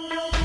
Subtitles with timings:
[0.00, 0.37] no, no.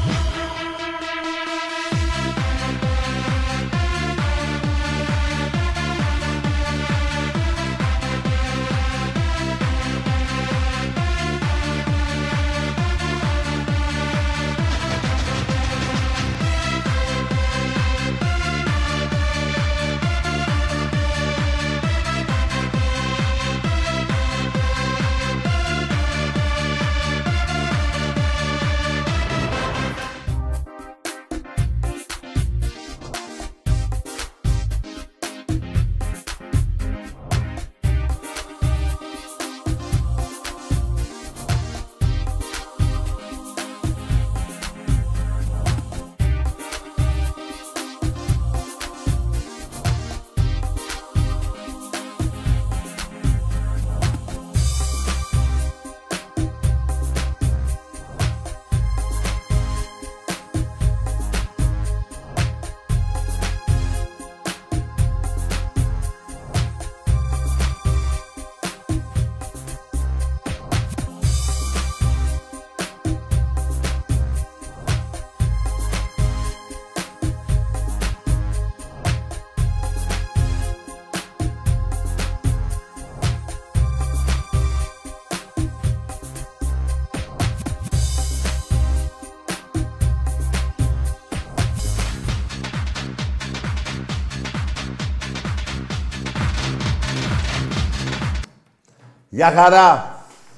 [99.34, 100.16] Γεια χαρά.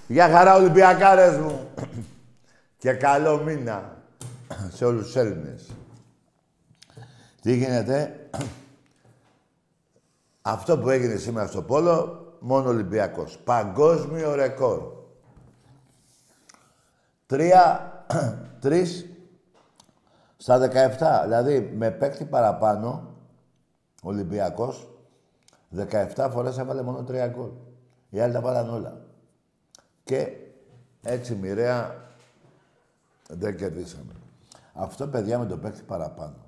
[0.08, 1.70] Γεια χαρά Ολυμπιακάρες μου.
[2.78, 3.98] Και καλό μήνα
[4.70, 5.72] σε όλους τους Έλληνες.
[7.42, 8.30] Τι γίνεται;
[10.42, 13.38] Αυτό που έγινε σήμερα στο Πόλο, μόνο Ολυμπιακός.
[13.38, 14.80] Παγκόσμιο ρεκόρ.
[17.26, 17.92] Τρία,
[18.60, 19.06] τρεις
[20.38, 21.22] στα 17.
[21.24, 23.14] Δηλαδή, με παίκτη παραπάνω,
[24.02, 24.88] Ολυμπιακός,
[25.70, 27.50] 17 φορές έβαλε μόνο τρία γκολ.
[28.10, 29.06] Οι άλλοι τα βάλαν όλα.
[30.04, 30.38] Και
[31.02, 31.96] έτσι μοιραία
[33.30, 34.14] δεν κερδίσαμε.
[34.74, 36.46] Αυτό, παιδιά, με το παίκτη παραπάνω.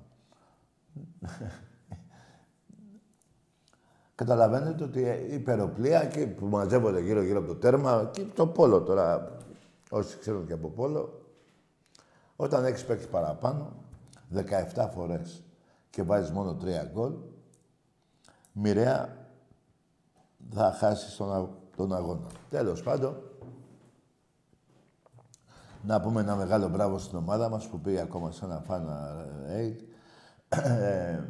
[4.14, 9.36] Καταλαβαίνετε ότι η υπεροπλία και που μαζεύονται γύρω-γύρω από το τέρμα και το πόλο τώρα,
[9.90, 11.22] όσοι ξέρουν και από πόλο,
[12.36, 13.72] όταν έχεις παίξει παραπάνω,
[14.34, 15.42] 17 φορές
[15.90, 17.12] και βάζεις μόνο 3 γκολ,
[18.52, 19.17] μοιραία
[20.50, 22.26] θα χάσει τον, τον αγώνα.
[22.50, 23.16] Τέλος πάντων,
[25.82, 29.86] να πούμε ένα μεγάλο μπράβο στην ομάδα μας που πήγε ακόμα σε ένα φάνα 8.
[30.48, 31.20] Ε,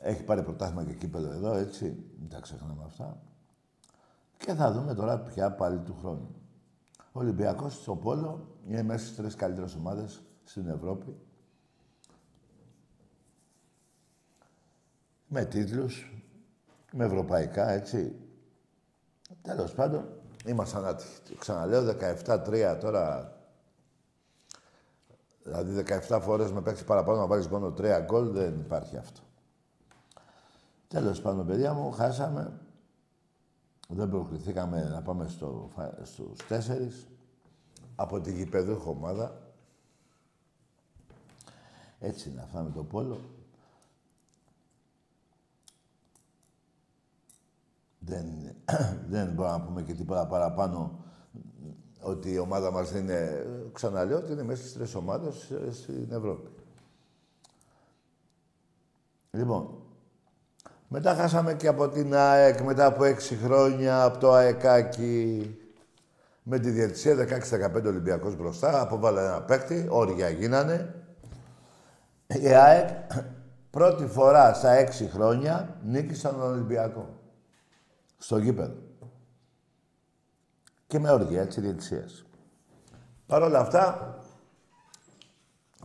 [0.00, 1.84] έχει πάρει πρωτάθλημα και κύπελο εδώ, έτσι.
[2.18, 3.20] Μην τα ξεχνάμε αυτά.
[4.38, 6.34] Και θα δούμε τώρα πια πάλι του χρόνου.
[7.12, 11.16] Ο Ολυμπιακός στο Πόλο είναι μέσα στις τρεις καλύτερες ομάδες στην Ευρώπη.
[15.28, 16.12] Με τίτλους,
[16.96, 18.16] με ευρωπαϊκά, έτσι.
[19.42, 20.08] Τέλος πάντων,
[20.46, 21.36] ήμασταν άτυχοι.
[21.38, 21.96] Ξαναλέω,
[22.26, 23.34] 17-3 τώρα.
[25.42, 29.20] Δηλαδή 17 φορές με παίξεις παραπάνω να βάλεις μόνο 3 γκολ, δεν υπάρχει αυτό.
[30.88, 32.60] Τέλος πάντων, παιδιά μου, χάσαμε.
[33.88, 35.70] Δεν προκριθήκαμε να πάμε στο,
[36.02, 37.06] στους τέσσερις
[37.94, 39.40] από την γηπεδούχο ομάδα.
[41.98, 43.35] Έτσι να φάμε το πόλο.
[48.06, 48.26] Δεν,
[49.12, 51.04] δεν μπορούμε να πούμε και τίποτα παραπάνω
[52.00, 56.48] ότι η ομάδα μας είναι, ξαναλέω, ότι είναι μέσα στις τρεις ομάδες στην Ευρώπη.
[59.30, 59.68] Λοιπόν,
[60.88, 65.56] μετά χάσαμε και από την ΑΕΚ, μετά από έξι χρόνια, από το ΑΕΚΑΚΙ,
[66.42, 67.14] με τη διετησία
[67.74, 70.94] 16-15 Ολυμπιακός μπροστά, αποβάλε ένα παίκτη, όρια γίνανε.
[72.26, 72.88] Η ΑΕΚ
[73.76, 77.15] πρώτη φορά στα έξι χρόνια νίκησαν τον Ολυμπιακό
[78.18, 78.76] στο γήπεδο.
[80.86, 82.24] Και με όργια, έτσι, διετησίας.
[83.26, 84.14] Παρ' όλα αυτά,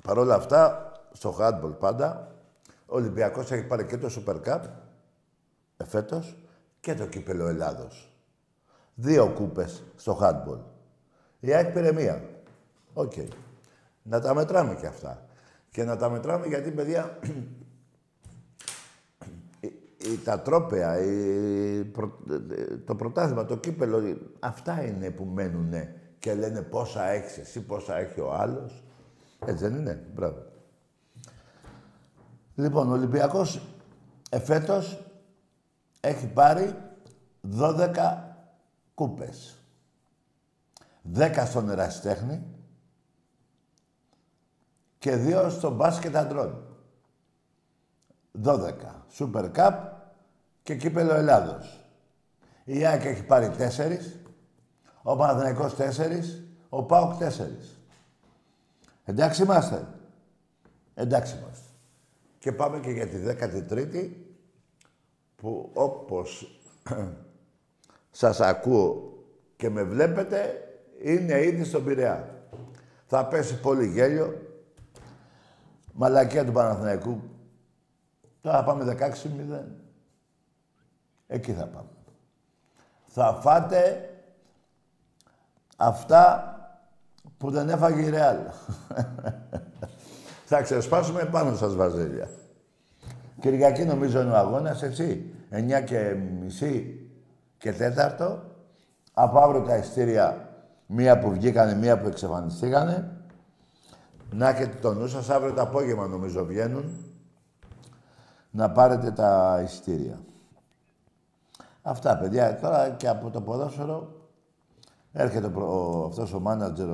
[0.01, 2.35] παρόλα αυτά, στο handball πάντα,
[2.85, 4.61] ο Ολυμπιακός έχει πάρει και το Super Cup,
[5.77, 6.35] εφέτος,
[6.79, 8.11] και το Κύπελο Ελλάδος.
[8.95, 10.59] Δύο κούπες στο handball.
[11.39, 12.29] Η ΑΕΚ πήρε μία.
[12.93, 13.13] Οκ.
[14.03, 15.25] Να τα μετράμε και αυτά.
[15.69, 17.19] Και να τα μετράμε γιατί, παιδιά,
[20.23, 20.95] τα τρόπαια,
[22.85, 25.73] το πρωτάθλημα, το κύπελο, αυτά είναι που μένουν
[26.19, 28.83] και λένε πόσα έχεις εσύ, πόσα έχει ο άλλος.
[29.45, 30.43] Έτσι δεν είναι; Μπράβο.
[32.55, 33.61] Λοιπόν, ο Ολυμπιακός
[34.29, 35.05] εφέτος
[35.99, 36.75] έχει πάρει
[37.59, 38.35] 12
[38.93, 39.55] κούπες.
[41.13, 42.43] 10 στον Εραστέχνη,
[45.01, 46.63] και δύο στο μπάσκετ αντρών.
[48.43, 48.71] 12.
[49.17, 49.90] Super Cup
[50.63, 51.85] και κύπελο Ελλάδος.
[52.63, 54.19] Η ΑΕΚ έχει πάρει τέσσερις,
[55.01, 57.79] ο Παναθηναϊκός τέσσερις, ο ΠΑΟΚ τέσσερις.
[59.05, 59.87] Εντάξει είμαστε.
[60.93, 61.65] Εντάξει είμαστε.
[62.39, 64.09] Και πάμε και για τη 13η
[65.35, 66.61] που όπως
[68.11, 69.13] σας ακούω
[69.55, 70.53] και με βλέπετε
[71.03, 72.45] είναι ήδη στον Πειραιά.
[73.05, 74.41] Θα πέσει πολύ γέλιο.
[75.93, 77.21] Μαλακία του Παναθηναϊκού.
[78.41, 79.81] Τώρα πάμε 16-0.
[81.31, 81.89] Εκεί θα πάμε.
[83.05, 84.09] Θα φάτε
[85.77, 86.55] αυτά
[87.37, 88.37] που δεν έφαγε η Ρεάλ.
[90.49, 92.29] θα ξεσπάσουμε πάνω σας βαζέλια.
[93.39, 95.33] Κυριακή νομίζω είναι ο αγώνας, έτσι.
[95.51, 97.09] 9 και μισή
[97.57, 98.43] και τέταρτο.
[99.13, 100.49] Από αύριο τα ειστήρια,
[100.85, 103.11] μία που βγήκανε, μία που εξαφανιστήκανε.
[104.31, 107.05] Να έχετε το νου σας, αύριο το απόγευμα νομίζω βγαίνουν.
[108.51, 110.19] Να πάρετε τα ειστήρια.
[111.81, 112.59] Αυτά, παιδιά.
[112.59, 114.27] Τώρα και από το ποδόσφαιρο
[115.11, 116.89] έρχεται ο, αυτός ο μάνατζερ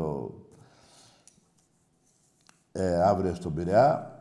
[2.72, 4.12] ε, αύριο στον Πειραιά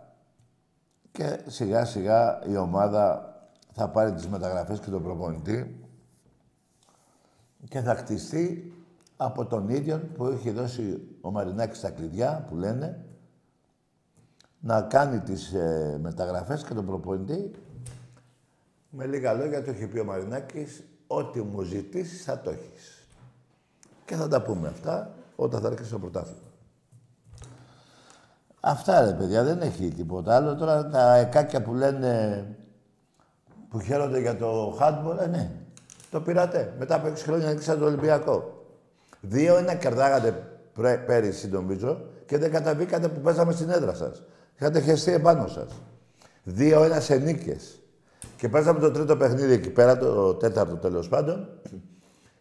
[1.12, 3.34] και σιγά σιγά η ομάδα
[3.72, 5.80] θα πάρει τις μεταγραφές και τον προπονητή
[7.68, 8.72] και θα χτιστεί
[9.16, 13.04] από τον ίδιο που έχει δώσει ο Μαρινάκης τα κλειδιά, που λένε,
[14.60, 17.50] να κάνει τις ε, μεταγραφές και τον προπονητή.
[18.98, 23.06] Με λίγα λόγια το έχει πει ο Μαρινάκης, ό,τι μου ζητήσεις θα το έχεις.
[24.04, 26.40] Και θα τα πούμε αυτά όταν θα έρχεσαι στο πρωτάθλημα.
[28.60, 30.54] Αυτά ρε παιδιά, δεν έχει τίποτα άλλο.
[30.54, 32.44] Τώρα τα εκάκια που λένε,
[33.68, 35.50] που χαίρονται για το handball, ε, ναι,
[36.10, 36.74] το πήρατε.
[36.78, 38.64] Μετά από 6 χρόνια νίξατε το Ολυμπιακό.
[39.20, 40.58] Δύο ένα κερδάγατε
[41.06, 44.22] πέρυσι νομίζω και δεν καταβήκατε που παίζαμε στην έδρα σας.
[44.56, 45.82] Είχατε χεστεί επάνω σας.
[46.42, 47.80] Δύο ένα σε νίκες.
[48.36, 51.48] Και παίζαμε το τρίτο παιχνίδι εκεί πέρα, το τέταρτο τέλος πάντων.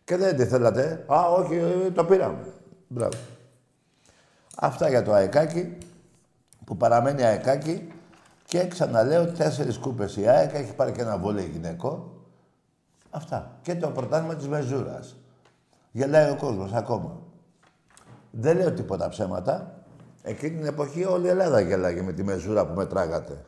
[0.04, 1.06] Και δεν τη θέλατε.
[1.14, 1.62] Α, όχι,
[1.94, 2.46] το πήραμε.
[2.88, 3.18] Μπράβο.
[4.56, 5.78] Αυτά για το αεκάκι
[6.66, 7.88] που παραμένει αεκάκι
[8.46, 12.14] και ξαναλέω τέσσερις κούπες η ΑΕΚ, έχει πάρει και ένα βόλεϊ γυναικό.
[13.10, 13.58] Αυτά.
[13.62, 15.16] Και το πρωτάθλημα της Μεζούρας.
[15.92, 17.22] Γελάει ο κόσμος ακόμα.
[18.32, 19.84] Δεν λέω τίποτα ψέματα.
[20.22, 23.46] Εκείνη την εποχή όλη η Ελλάδα γελάγε με τη μεζούρα που μετράγατε.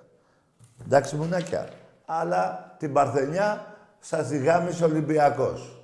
[0.85, 1.69] Εντάξει μουνάκια.
[2.09, 3.65] Αλλά την Παρθενιά
[3.99, 5.81] σας γάμισε ο Ολυμπιακός.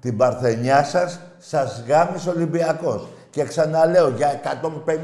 [0.00, 3.08] Την Παρθενιά σας σας γάμισε ο Ολυμπιακός.
[3.30, 4.40] Και ξαναλέω, για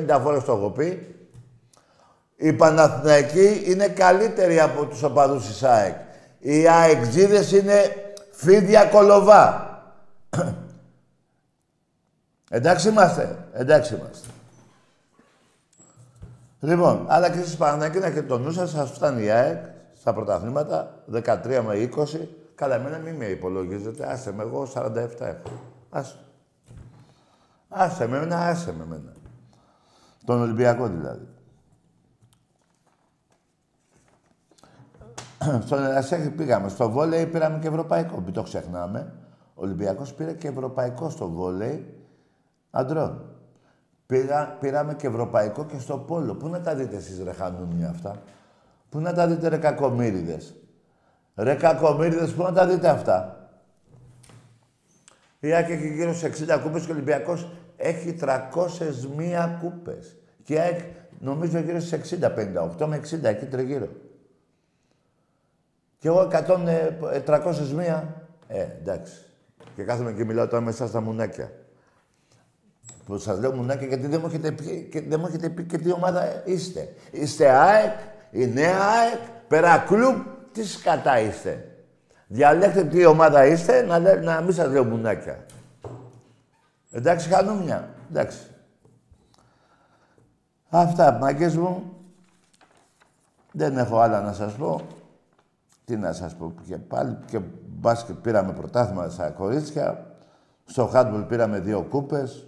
[0.09, 1.17] 150 φορές το έχω πει,
[2.37, 5.97] η Παναθηναϊκή είναι καλύτερη από τους οπαδούς της ΑΕΚ.
[6.39, 7.95] Οι ΑΕΚΖΙΔΕΣ είναι
[8.31, 9.67] φίδια κολοβά.
[12.51, 13.39] Εντάξει είμαστε.
[13.53, 14.29] Εντάξει είμαστε.
[16.61, 19.65] Λοιπόν, αλλά και στις Παναθηναϊκή να έχετε το νου σας, σας φτάνει η ΑΕΚ
[19.95, 22.29] στα πρωταθλήματα, 13 με 20.
[22.55, 24.13] Καλά, εμένα μην με υπολογίζετε.
[24.13, 24.87] Άσε με, εγώ 47
[25.21, 25.61] έχω.
[25.91, 26.17] Άσε.
[27.69, 29.13] Άσε με εμένα, άσε με εμένα.
[30.25, 31.29] Τον Ολυμπιακό δηλαδή.
[35.67, 36.69] Στον Ερασέχη πήγαμε.
[36.69, 38.21] Στο βόλεϊ πήραμε και ευρωπαϊκό.
[38.21, 39.13] Μην το ξεχνάμε.
[39.55, 41.95] Ο Ολυμπιακός πήρε και ευρωπαϊκό στο βόλεϊ
[42.71, 43.38] αντρών.
[44.09, 46.35] Πήρα, πήραμε και ευρωπαϊκό και στο πόλο.
[46.35, 48.23] Πού να τα δείτε εσείς ρε χανούνια αυτά;
[48.89, 50.55] Πού να τα δείτε ρε κακομύριδες;
[51.35, 53.49] Ρε κακομύριδες, πού να τα δείτε αυτά;
[55.41, 60.17] Η ΑΕΚ έχει γύρω στις 60 κούπες και ο Ολυμπιακός έχει 301 κούπες.
[60.43, 60.81] Και η ΑΕΚ
[61.19, 62.31] νομίζω γύρω στις 60,
[62.79, 63.89] 58 με 60, εκεί τριγύρω.
[65.99, 66.39] Και εγώ 100,
[67.25, 68.03] 301.
[68.49, 69.23] Ε, εντάξει.
[69.75, 71.53] Και κάθομαι και μιλάω τώρα μέσα στα μουνάκια.
[73.09, 75.79] Που σας λέω μουνάκια γιατί δεν μου, έχετε πει, και, δεν μου έχετε πει και
[75.79, 76.95] τι ομάδα είστε.
[77.11, 77.99] Είστε ΑΕΚ,
[78.31, 80.17] η νέα ΑΕΚ, Pera Club,
[80.53, 81.77] τι σκατά είστε.
[82.27, 85.47] Διαλέξτε τι ομάδα είστε, να, να μην σας λέω μουνάκια.
[86.91, 87.89] Εντάξει, χανούμια.
[88.11, 88.39] Εντάξει.
[90.69, 91.93] Αυτά, μάγκες μου.
[93.53, 94.81] Δεν έχω άλλα να σας πω.
[95.85, 96.55] Τι να σας πω.
[96.67, 100.17] Και πάλι και μπάσκετ πήραμε πρωτάθλημα στα κορίτσια.
[100.65, 102.43] Στο χάντμπολ πήραμε δύο κούπες.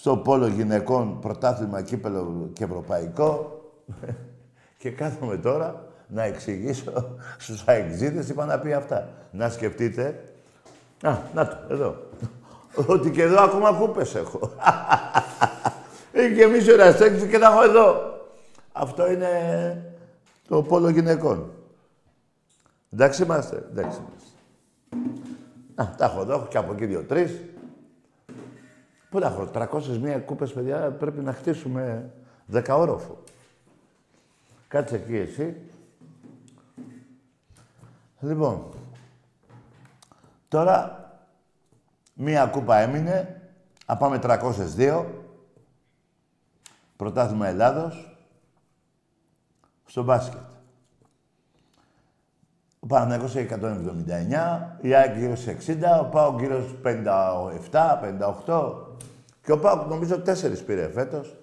[0.00, 3.60] Στο πόλο γυναικών πρωτάθλημα κύπελο και ευρωπαϊκό.
[4.78, 9.08] και κάθομαι τώρα να εξηγήσω στους αεξίδες τι να πει αυτά.
[9.30, 10.24] Να σκεφτείτε.
[11.02, 11.96] Α, να το, εδώ.
[12.86, 14.50] Ότι και εδώ ακόμα κούπες έχω.
[16.12, 16.92] Έχει και εμείς ένα
[17.30, 18.14] και να έχω εδώ.
[18.72, 19.28] Αυτό είναι
[20.48, 21.50] το πόλο γυναικών.
[22.92, 23.56] Εντάξει είμαστε.
[23.70, 24.30] Εντάξει είμαστε.
[25.74, 27.40] Α, τα έχω εδώ, έχω και από εκεί δύο-τρεις.
[29.10, 32.12] Πού να έχω, 301 κούπες, παιδιά, πρέπει να χτίσουμε
[32.46, 33.18] δεκαόροφο.
[34.68, 35.56] Κάτσε εκεί εσύ.
[38.20, 38.66] Λοιπόν,
[40.48, 41.04] τώρα
[42.14, 43.42] μία κούπα έμεινε,
[43.86, 45.04] θα πάμε 302,
[46.96, 48.16] πρωτάθλημα Ελλάδος,
[49.86, 50.40] στο μπάσκετ.
[52.80, 57.98] Ο Παναγιώτος έχει 179, η ΑΕΚ γύρω σε 60, ο Πάο γύρω 57,
[58.46, 58.89] 58
[59.50, 60.32] και ο Πάο νομίζω 4
[60.66, 61.36] πήρε φέτος,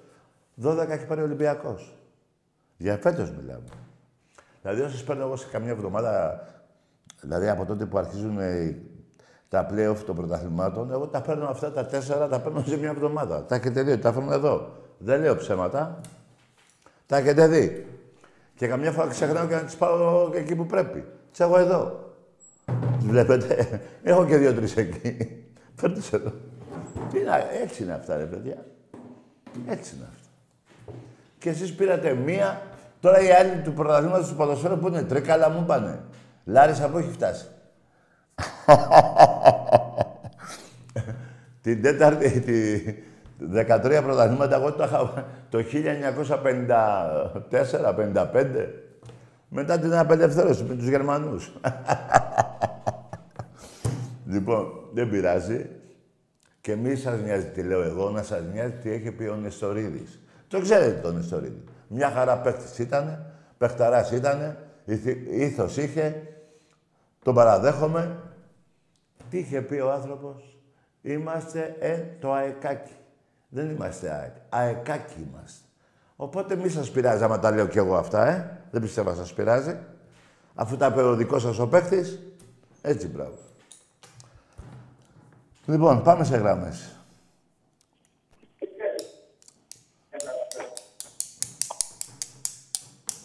[0.64, 1.96] 12 έχει πάρει ο Ολυμπιακός.
[2.78, 3.64] Για φέτος μιλάμε.
[4.62, 6.44] Δηλαδή όσες παίρνω εγώ σε καμιά εβδομάδα,
[7.22, 8.38] δηλαδή από τότε που αρχίζουν
[9.50, 13.46] τα play-off των πρωταθλημάτων, εγώ τα παίρνω αυτά τα τέσσερα, τα παίρνω σε μια εβδομάδα.
[13.46, 14.72] Τα έχετε δει, τα φέρνω εδώ.
[14.98, 16.02] Δεν λέω ψέματα.
[17.06, 17.86] Τα έχετε δει.
[18.56, 21.04] Και καμιά φορά ξεχνάω και να τις πάω εκεί που πρέπει.
[21.32, 22.14] Τις έχω εδώ.
[23.00, 23.82] βλέπετε.
[24.04, 25.18] Έχω και δύο-τρεις εκεί.
[25.76, 26.32] Φέρτε εδώ.
[27.12, 28.66] Τι είναι, έτσι είναι αυτά, ρε παιδιά.
[29.68, 30.30] Έτσι είναι αυτά.
[31.39, 32.62] Και εσείς πήρατε μία.
[33.00, 36.00] Τώρα οι άλλοι του πρωταθλήματος του ποδοσφαίρου που είναι τρίκαλα μου πάνε.
[36.46, 37.46] Λάρισα που έχει φτάσει.
[41.62, 42.82] Την τέταρτη, τη
[43.56, 45.63] 13 πρωταθλήματα, εγώ το είχα το
[48.24, 48.68] 1954-55.
[49.50, 51.51] Μετά την απελευθέρωση με τους Γερμανούς.
[54.34, 55.70] λοιπόν, δεν πειράζει.
[56.68, 60.20] Και μη σας νοιάζει τι λέω εγώ, να σας νοιάζει τι έχει πει ο Νεστορίδης.
[60.48, 61.64] Το ξέρετε τον Νεστορίδη.
[61.88, 63.26] Μια χαρά παίχτης ήτανε,
[63.58, 64.58] παιχταράς ήτανε,
[65.30, 66.24] ήθος είχε,
[67.24, 68.20] τον παραδέχομαι.
[69.30, 70.58] Τι είχε πει ο άνθρωπος;
[71.02, 72.96] Είμαστε ε, το αεκάκι.
[73.50, 74.36] Δεν είμαστε ΑΕΚ.
[74.50, 75.66] Αεκάκι είμαστε.
[76.16, 78.62] Οπότε μη σας πειράζει άμα τα λέω κι εγώ αυτά, ε.
[78.72, 79.78] Δεν πιστεύω να σας πειράζει.
[80.56, 82.20] Αφού τα πει ο δικός σας ο παίχτης,
[82.82, 83.47] έτσι μπράβο.
[85.68, 87.02] Λοιπόν, πάμε σε γράμμες.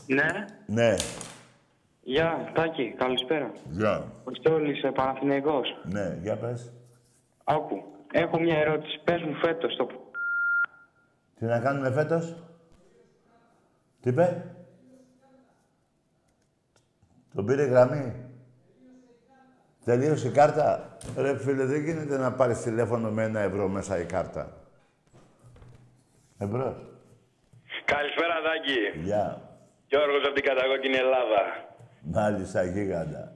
[0.07, 0.47] Ναι.
[0.67, 0.95] Ναι.
[2.03, 3.53] Γεια, Τάκη, καλησπέρα.
[3.71, 4.13] Γεια.
[4.25, 5.69] Ο Στόλης, ε, Παναθηναϊκός.
[5.85, 6.73] Ναι, για πες.
[7.45, 7.83] Άκου,
[8.13, 9.01] έχω μια ερώτηση.
[9.05, 9.87] Πες μου φέτος το...
[11.39, 12.35] Τι να κάνουμε φέτος;
[14.01, 14.55] Τι είπε.
[17.35, 18.32] Τον πήρε γραμμή.
[19.85, 24.05] Τελείωσε η κάρτα; Ρε φίλε, δεν γίνεται να πάρεις τηλέφωνο με ένα ευρώ μέσα η
[24.05, 24.53] κάρτα.
[26.39, 26.77] Εμπρός.
[27.85, 29.01] Καλησπέρα, Δάκη.
[29.09, 29.41] Γεια.
[29.87, 31.41] Γιώργος από την καταγόκινη Ελλάδα.
[32.01, 33.33] Μάλιστα, γίγαντα.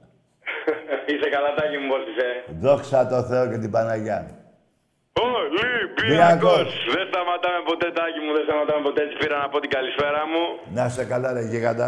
[1.11, 2.29] είσαι καλά, Τάκη μου, πώς είσαι;
[2.63, 4.19] Δόξα τω Θεώ και την Παναγιά.
[5.29, 6.69] Ολυμπιακός.
[6.95, 9.01] Δεν σταματάμε ποτέ, Τάκη μου, δεν σταματάμε ποτέ.
[9.05, 10.43] Έτσι πήρα να πω την καλησπέρα μου.
[10.77, 11.87] Να είσαι καλά, ρε γίγαντα.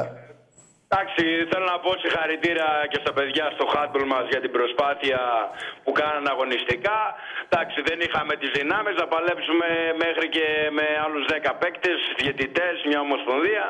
[0.91, 5.19] Εντάξει, θέλω να πω συγχαρητήρια και στα παιδιά στο handball μας για την προσπάθεια
[5.84, 7.00] που κάνανε αγωνιστικά.
[7.50, 9.67] Εντάξει, δεν είχαμε τις δυνάμεις να παλέψουμε
[10.03, 13.65] μέχρι και με άλλους 10 παίκτες, διαιτητές, μια ομοσπονδία,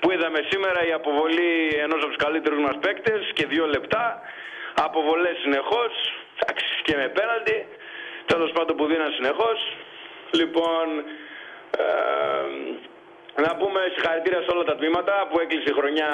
[0.00, 1.52] που είδαμε σήμερα η αποβολή
[1.84, 4.04] ενός από τους καλύτερους μας παίκτες και δύο λεπτά,
[4.86, 5.92] αποβολές συνεχώς,
[6.40, 7.58] εντάξει, και με πέναλτι,
[8.26, 9.58] τέλος πάντων που δίναν συνεχώς.
[10.40, 10.86] Λοιπόν,
[11.82, 12.89] ε,
[13.46, 16.10] να πούμε συγχαρητήρια σε όλα τα τμήματα που έκλεισε η χρονιά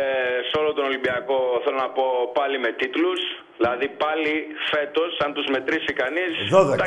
[0.48, 2.06] σε όλο τον Ολυμπιακό, θέλω να πω
[2.38, 3.20] πάλι με τίτλους.
[3.58, 4.32] Δηλαδή πάλι
[4.72, 6.32] φέτος, αν τους μετρήσει κανείς,
[6.82, 6.86] τα,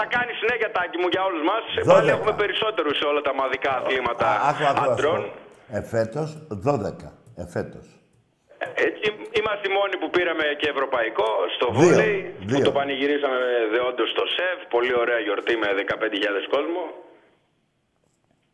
[0.00, 1.62] τα κάνει συνέχεια τάκι μου για όλους μας.
[1.78, 1.94] 12.
[1.94, 4.26] Πάλι έχουμε περισσότερους σε όλα τα μαδικά αθλήματα
[4.86, 5.20] αντρών.
[5.80, 6.28] Εφέτος
[6.66, 7.08] 12.
[7.44, 7.86] Εφέτος.
[8.88, 9.06] Έτσι,
[9.38, 12.16] είμαστε οι μόνοι που πήραμε και ευρωπαϊκό στο βόλεϊ,
[12.50, 13.38] που το πανηγυρίσαμε
[13.74, 14.58] δεόντως στο ΣΕΒ.
[14.76, 16.82] Πολύ ωραία γιορτή με 15.000 κόσμο.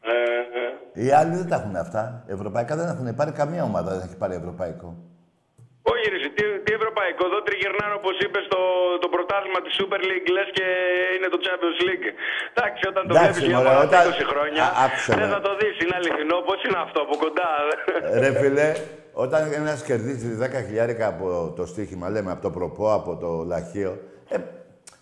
[0.01, 0.13] Ε,
[1.01, 1.05] ε.
[1.05, 2.25] Οι άλλοι δεν τα έχουν αυτά.
[2.27, 4.89] Ευρωπαϊκά δεν έχουν πάρει καμία ομάδα, δεν έχει πάρει ευρωπαϊκό.
[5.93, 8.61] Όχι, ρε, τι, τι ευρωπαϊκό; Εδώ τριγυρνάνε, όπως είπες, το,
[9.03, 10.67] το πρωτάθλημα της Super League, λες και
[11.15, 12.09] είναι το Champions League.
[12.53, 14.65] Εντάξει, όταν το βλέπεις για πάνω από 20 χρόνια,
[15.21, 15.75] δεν θα το δεις.
[15.83, 16.37] Είναι αληθινό.
[16.49, 17.51] Πώς είναι αυτό από κοντά;
[18.23, 18.69] Ρε, φίλε,
[19.25, 21.27] όταν ένας κερδίζει 10 χιλιάρικα από
[21.59, 23.93] το στοίχημα, λέμε από το προπό, από το λαχείο,
[24.35, 24.37] ε,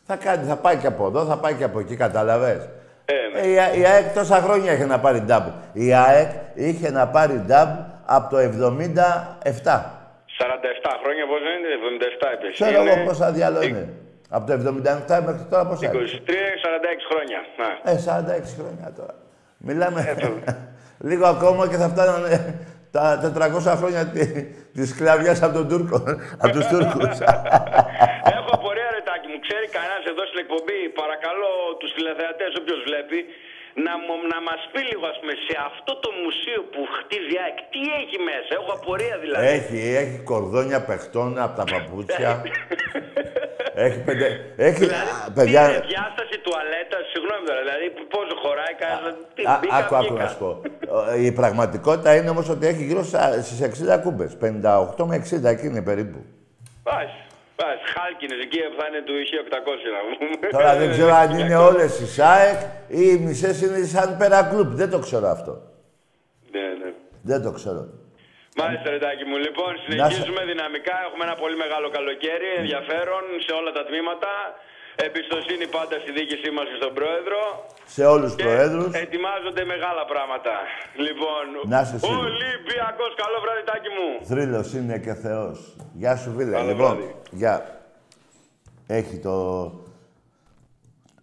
[0.08, 2.62] θα, κάνει, θα πάει και από εδώ, θα πάει και από εκεί, κατάλαβες;
[3.08, 3.40] Ε, ναι.
[3.40, 5.44] ε, η, ΑΕΚ τόσα χρόνια είχε να πάρει ντάμπ.
[5.72, 7.68] Η ΑΕΚ είχε να πάρει ντάμπ
[8.06, 8.42] από το 77.
[8.42, 8.48] 47
[11.02, 11.68] χρόνια πώς είναι,
[12.20, 12.54] 77 επίσης.
[12.60, 13.88] Ξέρω εγώ πόσα διάλογο είναι.
[14.28, 15.98] Από το 77 μέχρι τώρα πόσα 23, 46
[17.10, 17.40] χρόνια.
[17.84, 19.14] Ε, 46 χρόνια τώρα.
[19.56, 20.16] Μιλάμε
[21.08, 22.54] λίγο ακόμα και θα φτάνανε
[22.90, 23.32] τα
[23.66, 26.02] 400 χρόνια τη, της σκλαβιάς από τον Τούρκο,
[26.38, 27.18] από τους Τούρκους.
[28.24, 28.75] Έχω απορία ρετάκι
[29.36, 29.44] μου.
[29.46, 31.50] Ξέρει κανένας εδώ στην εκπομπή, παρακαλώ
[31.80, 33.18] τους τηλεθεατές, όποιος βλέπει,
[33.86, 33.92] να,
[34.32, 38.16] να μας πει λίγο, ας πούμε, σε αυτό το μουσείο που χτίζει ΑΕΚ, τι έχει
[38.30, 39.46] μέσα, έχω απορία δηλαδή.
[39.58, 42.30] Έχει, έχει κορδόνια παιχτών από τα παπούτσια.
[43.86, 44.26] Έχει πέντε...
[44.56, 44.78] Έχει...
[44.78, 45.62] Δηλαδή, α, παιδιά...
[45.66, 49.14] τι είναι, διάσταση τουαλέτα, συγγνώμη τώρα, δηλαδή πόσο χωράει κανένας.
[49.34, 50.22] Τι Α, μπήκα, άκου, άκου βγήκα.
[50.22, 50.50] να σου πω.
[51.12, 54.36] Ε, Η πραγματικότητα είναι όμως ότι έχει γύρω στα- στις 60 κούπες.
[54.40, 56.18] 58 με 60 εκεί είναι περίπου.
[56.82, 57.10] Πας,
[57.58, 60.46] πας, χάλκινες εκεί που θα είναι του 1800 να πούμε.
[60.56, 62.58] Τώρα δεν ξέρω αν είναι όλες της ΑΕΚ
[63.00, 64.70] ή οι μισές είναι σαν Pera Club.
[64.82, 65.52] Δεν το ξέρω αυτό.
[66.54, 66.90] Ναι, ναι.
[67.30, 67.80] Δεν το ξέρω.
[68.60, 69.36] Μάλιστα, Ρετάκι μου.
[69.46, 70.94] Λοιπόν, συνεχίζουμε δυναμικά.
[71.06, 74.32] Έχουμε ένα πολύ μεγάλο καλοκαίρι, ενδιαφέρον σε όλα τα τμήματα.
[75.04, 77.40] Εμπιστοσύνη πάντα στη διοίκησή μας και στον Πρόεδρο.
[77.96, 78.90] Σε όλους τους Και προέδρους.
[79.04, 80.52] ετοιμάζονται μεγάλα πράγματα.
[81.06, 82.24] Λοιπόν, Να είσαι σίγουρος.
[82.30, 84.08] Ολυμπιακός, καλό βράδυ, Τάκη μου.
[84.30, 85.76] Θρύλος είναι και Θεός.
[85.92, 86.50] Γεια σου, φίλε.
[86.50, 87.14] Καλό λοιπόν, βράδυ.
[87.30, 87.80] γεια.
[88.86, 89.34] Έχει το...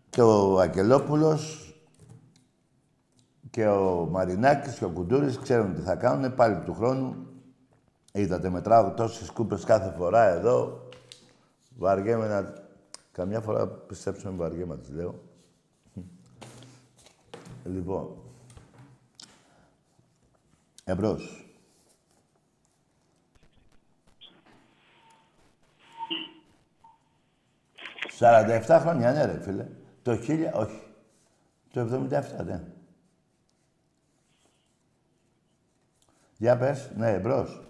[0.09, 1.41] Και ο Αγγελόπουλος
[3.51, 7.27] και ο Μαρινάκης και ο Κουντούρης ξέρουν τι θα κάνουν πάλι του χρόνου.
[8.13, 10.87] Είδατε, μετράω τόσες κούπες κάθε φορά εδώ.
[11.77, 12.53] Βαριέμαι να...
[13.13, 15.21] Καμιά φορά, πιστέψτε με, βαριέμαι, τις λέω.
[17.63, 18.17] Λοιπόν,
[20.83, 21.45] εμπρός.
[28.19, 29.67] 47 χρόνια, ναι ρε φίλε.
[30.01, 30.81] Το 1000, όχι.
[31.73, 32.63] Το 77, ναι.
[36.37, 37.67] Για πες, ναι, μπρος.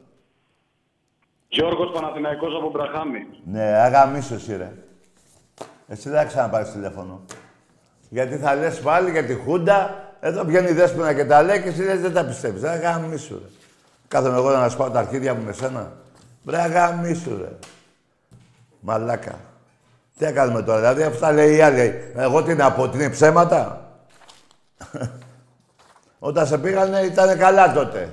[1.48, 3.20] Γιώργος Παναθηναϊκός από Μπραχάμι.
[3.46, 4.83] Ναι, αγαμίσου εσύ ρε.
[5.94, 7.22] Εσύ δεν θα ξαναπάρεις τηλέφωνο.
[8.10, 11.70] Γιατί θα λες πάλι για τη Χούντα, εδώ βγαίνει η Δέσποινα και τα λέει και
[11.70, 12.64] εσύ λες, δεν τα πιστεύεις.
[12.64, 13.50] Αγαμίσου ρε.
[14.08, 15.92] Κάθομαι εγώ να σπάω τα αρχίδια μου με σένα.
[16.44, 17.50] Βρε αγαμίσου ρε.
[18.80, 19.40] Μαλάκα.
[20.18, 22.12] Τι θα κάνουμε τώρα, δηλαδή αυτά λέει η άλλη.
[22.16, 23.92] Εγώ τι να πω, ότι είναι ψέματα.
[26.20, 28.10] Όταν σε πήγανε ήταν καλά τότε.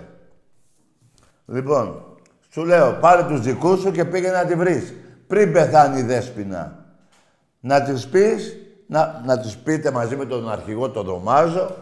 [1.47, 2.05] Λοιπόν,
[2.51, 4.95] σου λέω, πάρε τους δικούς σου και πήγαινε να τη βρεις.
[5.27, 6.80] Πριν πεθάνει η Δέσποινα.
[7.61, 11.77] Να της πεις, να, να της πείτε μαζί με τον αρχηγό τον Δωμάζο,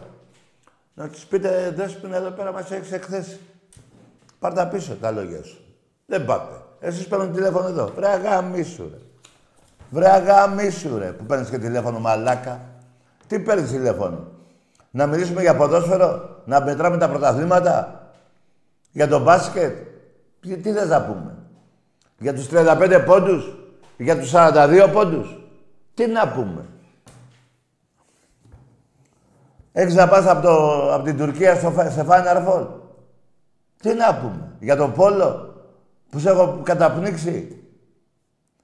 [0.93, 3.39] να της πείτε, Δέσποινα, εδώ πέρα μας έχεις εκθέσει.
[4.39, 5.57] Πάρ' τα πίσω τα λόγια σου.
[6.05, 6.55] Δεν πάτε.
[6.79, 7.91] Εσείς παίρνουν τηλέφωνο εδώ.
[7.95, 8.97] Βρε αγαμίσου, ρε.
[9.89, 12.59] Βρε αγαμίσου, ρε, που παίρνεις και τηλέφωνο μαλάκα.
[13.27, 14.27] Τι παίρνεις τηλέφωνο.
[14.91, 18.01] Να μιλήσουμε για ποδόσφαιρο, να μετράμε τα πρωταθλήματα,
[18.91, 19.77] για το μπάσκετ.
[20.39, 21.35] Τι, τι θες να πούμε.
[22.19, 23.55] Για τους 35 πόντους,
[23.97, 25.38] για τους 42 πόντους.
[25.99, 26.65] Τι να πούμε.
[29.71, 32.67] Έχεις να πας από, το, από την Τουρκία στο, Φα- σε Final Four.
[33.81, 34.55] Τι να πούμε.
[34.59, 35.53] Για το πόλο
[36.09, 37.63] που σε έχω καταπνίξει.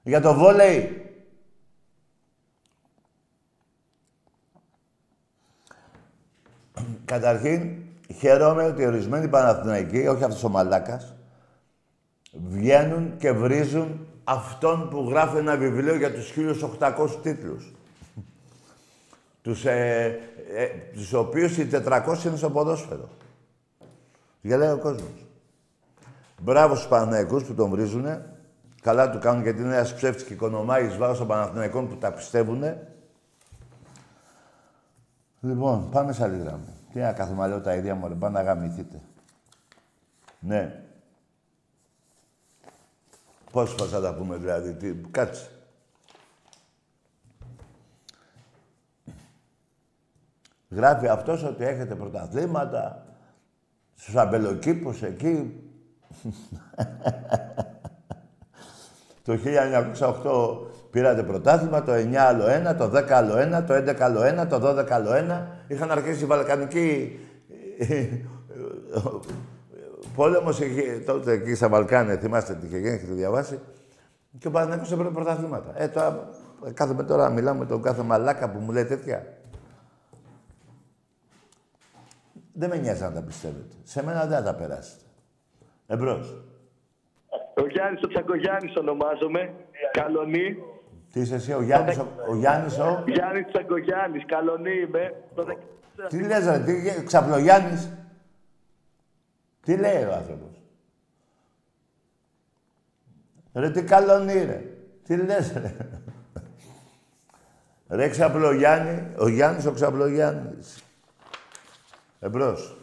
[0.04, 1.06] Για το βόλεϊ.
[7.06, 7.76] Καταρχήν,
[8.18, 11.16] χαίρομαι ότι ορισμένοι Παναθηναϊκοί, όχι αυτός ο μαλάκας,
[12.32, 17.74] βγαίνουν και βρίζουν αυτόν που γράφει ένα βιβλίο για τους 1800 τίτλους.
[19.42, 20.20] τους, ε,
[20.54, 23.10] ε, τους οποίους οι 400 είναι στο ποδόσφαιρο.
[24.42, 25.26] Γελάει ο κόσμος.
[26.42, 28.30] Μπράβο στους Παναθηναϊκούς που τον βρίζουνε.
[28.82, 32.12] Καλά του κάνουν γιατί είναι ένας ψεύτης και οικονομάει εις βάρος των Παναθηναϊκών που τα
[32.12, 32.88] πιστεύουνε.
[35.40, 36.74] Λοιπόν, πάμε σε άλλη γραμμή.
[36.94, 39.02] Τι να κάθομαι λέω τα ίδια μου, ρε, πάνε να γαμηθείτε.
[40.40, 40.85] Ναι.
[43.56, 45.50] Πώς φορές θα τα πούμε δηλαδή, τι, κάτσε.
[50.70, 53.06] Γράφει αυτός ότι έχετε πρωταθλήματα
[53.96, 55.64] στους αμπελοκήπους εκεί.
[59.26, 59.38] το
[60.04, 64.48] 1908 πήρατε πρωτάθλημα, το 9 άλλο ένα, το 10 άλλο ένα, το 11 άλλο ένα,
[64.48, 65.48] το 12 άλλο ένα.
[65.68, 67.20] Είχαν αρχίσει οι Βαλκανικοί...
[70.16, 73.60] Πόλεμος είχε τότε εκεί στα Βαλκάνια, θυμάστε τι είχε γίνει, έχετε διαβάσει.
[74.40, 75.74] Και ο Παναθηναϊκός έπαιρνε πρωταθλήματα.
[75.76, 76.30] Ε, τώρα,
[76.74, 79.26] κάθομαι τώρα να μιλάω με τον κάθε μαλάκα που μου λέει τέτοια.
[82.54, 83.76] Δεν με νοιάζει να τα πιστεύετε.
[83.84, 85.04] Σε μένα δεν θα τα περάσετε.
[85.88, 86.44] Εμπρός.
[87.56, 89.54] Ο Γιάννης ο Τσακογιάννης ονομάζομαι.
[89.92, 90.58] Καλονή.
[91.12, 93.04] Τι είσαι εσύ, ο Γιάννης, ο, ο Γιάννης, ο...
[93.06, 94.26] Γιάννης Τσακογιάννης.
[94.26, 95.14] Καλονή είμαι.
[95.36, 96.10] Το 14.
[96.10, 97.90] Τι λες ρε, τι, ξαπλογιάννης.
[99.66, 100.62] Τι λέει ο άνθρωπος;
[103.54, 104.64] Ρε, τι καλονί ρε.
[105.04, 105.76] Τι λες ρε;
[107.88, 110.84] Ρε ξαπλογιάννη, ο Γιάννης ο ξαπλογιάννης.
[112.20, 112.78] Εμπρός.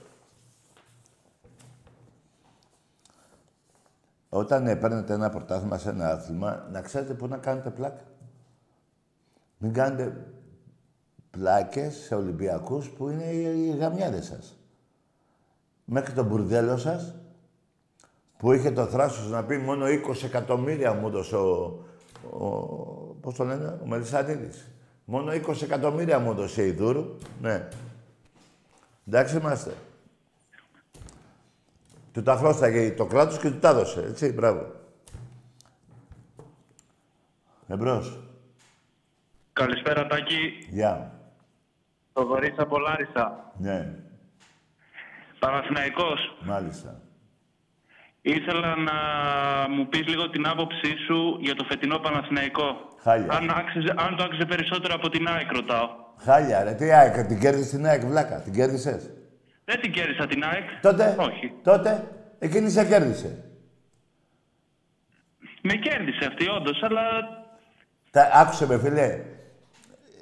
[4.28, 8.02] Όταν ε, παίρνετε ένα πρωτάθλημα σε ένα άθλημα, να ξέρετε πού να κάνετε πλάκα.
[9.58, 10.26] Μην κάνετε
[11.30, 14.56] πλάκες σε Ολυμπιακούς που είναι οι, οι γαμιάδες σας.
[15.94, 17.14] Μέχρι τον μπουρδέλο σας,
[18.36, 21.84] που είχε το θράσος να πει μόνο 20 εκατομμύρια μου έδωσε ο,
[22.30, 22.48] ο
[23.20, 24.68] πώς το λένε, ο Μελισσανίδης.
[25.04, 27.16] Μόνο 20 εκατομμύρια μου έδωσε η Δούρου.
[27.40, 27.68] Ναι.
[29.06, 29.74] Εντάξει είμαστε.
[32.12, 34.00] Του τα χρώσταγε το κράτος και του τα έδωσε.
[34.00, 34.66] Έτσι, μπράβο.
[37.66, 38.18] Εμπρός.
[39.52, 40.66] Καλησπέρα Τάκη.
[40.70, 41.20] Γεια.
[42.12, 43.52] Το Βορύς από Λάρισα.
[43.58, 44.01] Ναι,
[45.44, 46.20] Παναθηναϊκός.
[46.42, 47.00] μάλιστα.
[48.22, 48.96] Ήθελα να
[49.74, 52.68] μου πεις λίγο την άποψή σου για το φετινό Παναθηναϊκό.
[53.02, 53.32] Χάλια.
[53.32, 55.88] Αν, άξιζε, αν το άξιζε περισσότερο από την ΑΕΚ ρωτάω.
[56.24, 56.72] Χάλια, ρε.
[56.74, 58.36] Τι ΑΕΚ, την κέρδισες την ΑΕΚ, βλάκα.
[58.40, 59.10] Την κέρδισες;
[59.64, 60.80] Δεν την κέρδισα την ΑΕΚ.
[60.82, 61.52] Τότε, Όχι.
[61.62, 63.44] τότε, εκείνη σε κέρδισε.
[65.62, 67.02] Με κέρδισε αυτή όντως, αλλά
[68.10, 69.20] Τα, άκουσε με, φίλε.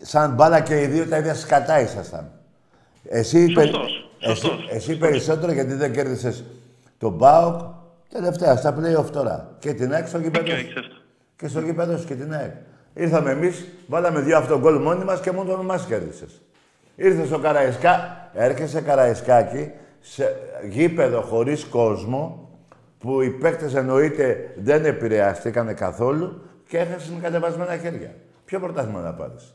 [0.03, 2.40] Σαν μπάλα και οι δύο τα ίδια σκατά ήσασταν.
[3.05, 6.45] Εσύ, περι- Σωστός, εσύ, σωστός, εσύ περισσότερο γιατί δεν κέρδισες
[6.99, 7.61] τον ΠΑΟΚ
[8.09, 9.57] τελευταία στα play-off τώρα.
[9.59, 10.45] Και την ΑΕΚ στο γήπεδο.
[10.45, 10.65] δίκιο σου.
[10.65, 10.95] έχεις αυτό.
[11.37, 12.53] Και στο γήπεδο σου και την ΑΕΚ.
[12.95, 16.41] Ήρθαμε εμείς, βάλαμε δύο αυτογκολ μόνοι μας και μόνο μας κέρδισες.
[16.97, 20.37] Ήρθες στο Καραϊσκά, έρχεσαι Καραϊσκάκι σε
[20.71, 22.49] γήπεδο χωρίς κόσμο
[22.99, 28.15] που οι παίκτες εννοείται δεν επηρεαστήκαν καθόλου και έχασε με κατεβασμένα χέρια.
[28.45, 29.55] Ποιο πρωτάθλημα να πάρεις;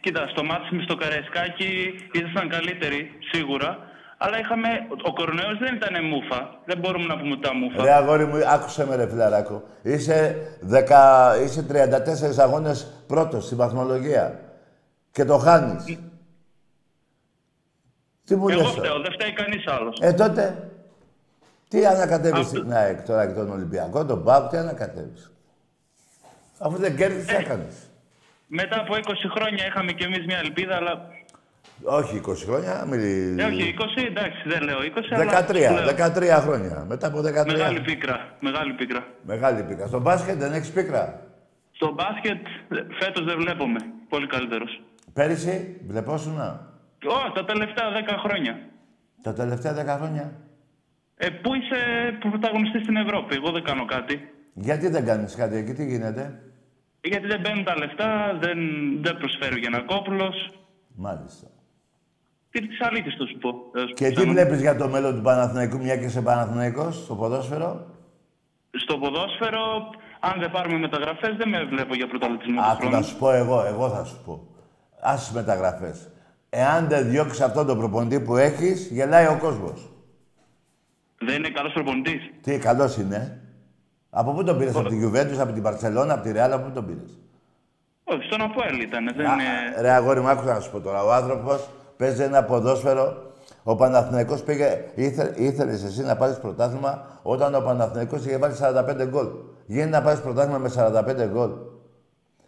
[0.00, 3.78] Κοίτα, στο μάτι με στο Καραϊσκάκι ήσασταν καλύτεροι, σίγουρα.
[4.18, 4.68] Αλλά είχαμε...
[5.08, 6.60] Ο κορονοϊός δεν ήταν μούφα.
[6.64, 7.82] Δεν μπορούμε να πούμε τα μούφα.
[7.82, 9.62] Ρε αγόρι μου, άκουσε με ρε φιλαράκο.
[9.82, 10.36] Είσαι,
[10.70, 11.66] 10, είσαι
[12.36, 14.40] 34 αγώνες πρώτος στη βαθμολογία.
[15.10, 15.84] Και το χάνεις.
[18.24, 19.98] Τι μου Εγώ λες τώρα; φταίω, δεν φταίει κανείς άλλος.
[20.00, 20.70] Ε, τότε,
[21.68, 25.32] τι ανακατεύεις Αυτό- στην ΑΕΚ τώρα και τον Ολυμπιακό, τον ΠΑΟΚ, τι ανακατεύεις;
[26.58, 27.46] Αφού δεν κέρδισες, τι Ε.
[28.48, 28.62] έκανες.
[28.62, 31.08] Μετά από 20 χρόνια είχαμε κι εμείς μια ελπίδα, αλλά...
[31.82, 33.36] Όχι 20 χρόνια, μιλή...
[33.38, 35.46] Ε, όχι, 20, εντάξει, δεν λέω 20, αλλά...
[35.46, 36.38] 13, λέω.
[36.38, 36.84] 13 χρόνια.
[36.88, 37.22] Μετά από 13.
[37.46, 39.06] Μεγάλη πίκρα, μεγάλη πίκρα.
[39.22, 39.86] Μεγάλη πίκρα.
[39.86, 41.22] Στο μπάσκετ δεν έχεις πίκρα;
[41.72, 42.46] Στο μπάσκετ
[43.00, 43.78] φέτος δεν βλέπουμε.
[44.08, 44.80] Πολύ καλύτερος.
[45.12, 46.66] Πέρυσι, βλεπόσουνα.
[47.06, 48.58] Ω, τα τελευταία 10 χρόνια.
[49.22, 50.32] Τα τελευταία 10 χρόνια;
[51.16, 51.80] Ε, πού είσαι
[52.30, 54.32] πρωταγωνιστής στην Ευρώπη, εγώ δεν κάνω κάτι.
[54.54, 56.42] Γιατί δεν κάνεις κάτι εκεί, τι γίνεται;
[57.00, 58.58] Γιατί δεν μπαίνουν τα λεφτά, δεν,
[59.02, 60.50] δεν προσφέρει ο Γιανακόπουλος.
[60.94, 61.46] Μάλιστα.
[62.50, 63.50] Τι τις αλήθειες θα σου πω.
[63.72, 64.32] θα σου Και πω τι ψάχνω.
[64.32, 67.86] βλέπεις για το μέλλον του Παναθηναϊκού, μια και είσαι Παναθηναϊκός, στο ποδόσφαιρο;
[68.70, 73.04] Στο ποδόσφαιρο, αν δεν πάρουμε μεταγραφές, δεν με βλέπω για πρωταθλητισμό του Άκου να χρόνου.
[73.04, 74.46] σου πω εγώ, εγώ θα σου πω.
[75.00, 76.10] Άσε τις μεταγραφές.
[76.50, 79.88] Εάν δεν διώξεις αυτόν τον προπονητή που έχεις, γελάει ο κόσμος.
[81.18, 82.30] Δεν είναι καλός προπονητής.
[82.42, 83.42] Τι καλός είναι.
[84.10, 86.70] Από πού τον πήρες, από την Juventus, από την Barcelona, από τη Real, από πού
[86.74, 87.18] τον πήρες;
[88.04, 89.12] Όχι, στον Αποέλ ήταν.
[89.16, 89.80] Δεν Α, είναι...
[89.80, 91.04] Ρε αγόρι μου, άκουσα να σου πω τώρα.
[91.04, 93.26] Ο άνθρωπος παίζει ένα ποδόσφαιρο.
[93.62, 99.06] Ο Παναθηναϊκός πήγε, ήθε, ήθελες εσύ να πάρεις πρωτάθλημα όταν ο Παναθηναϊκός είχε βάλει 45
[99.08, 99.26] γκολ.
[99.66, 101.50] Γίνεται να πάρεις πρωτάθλημα με 45 γκολ.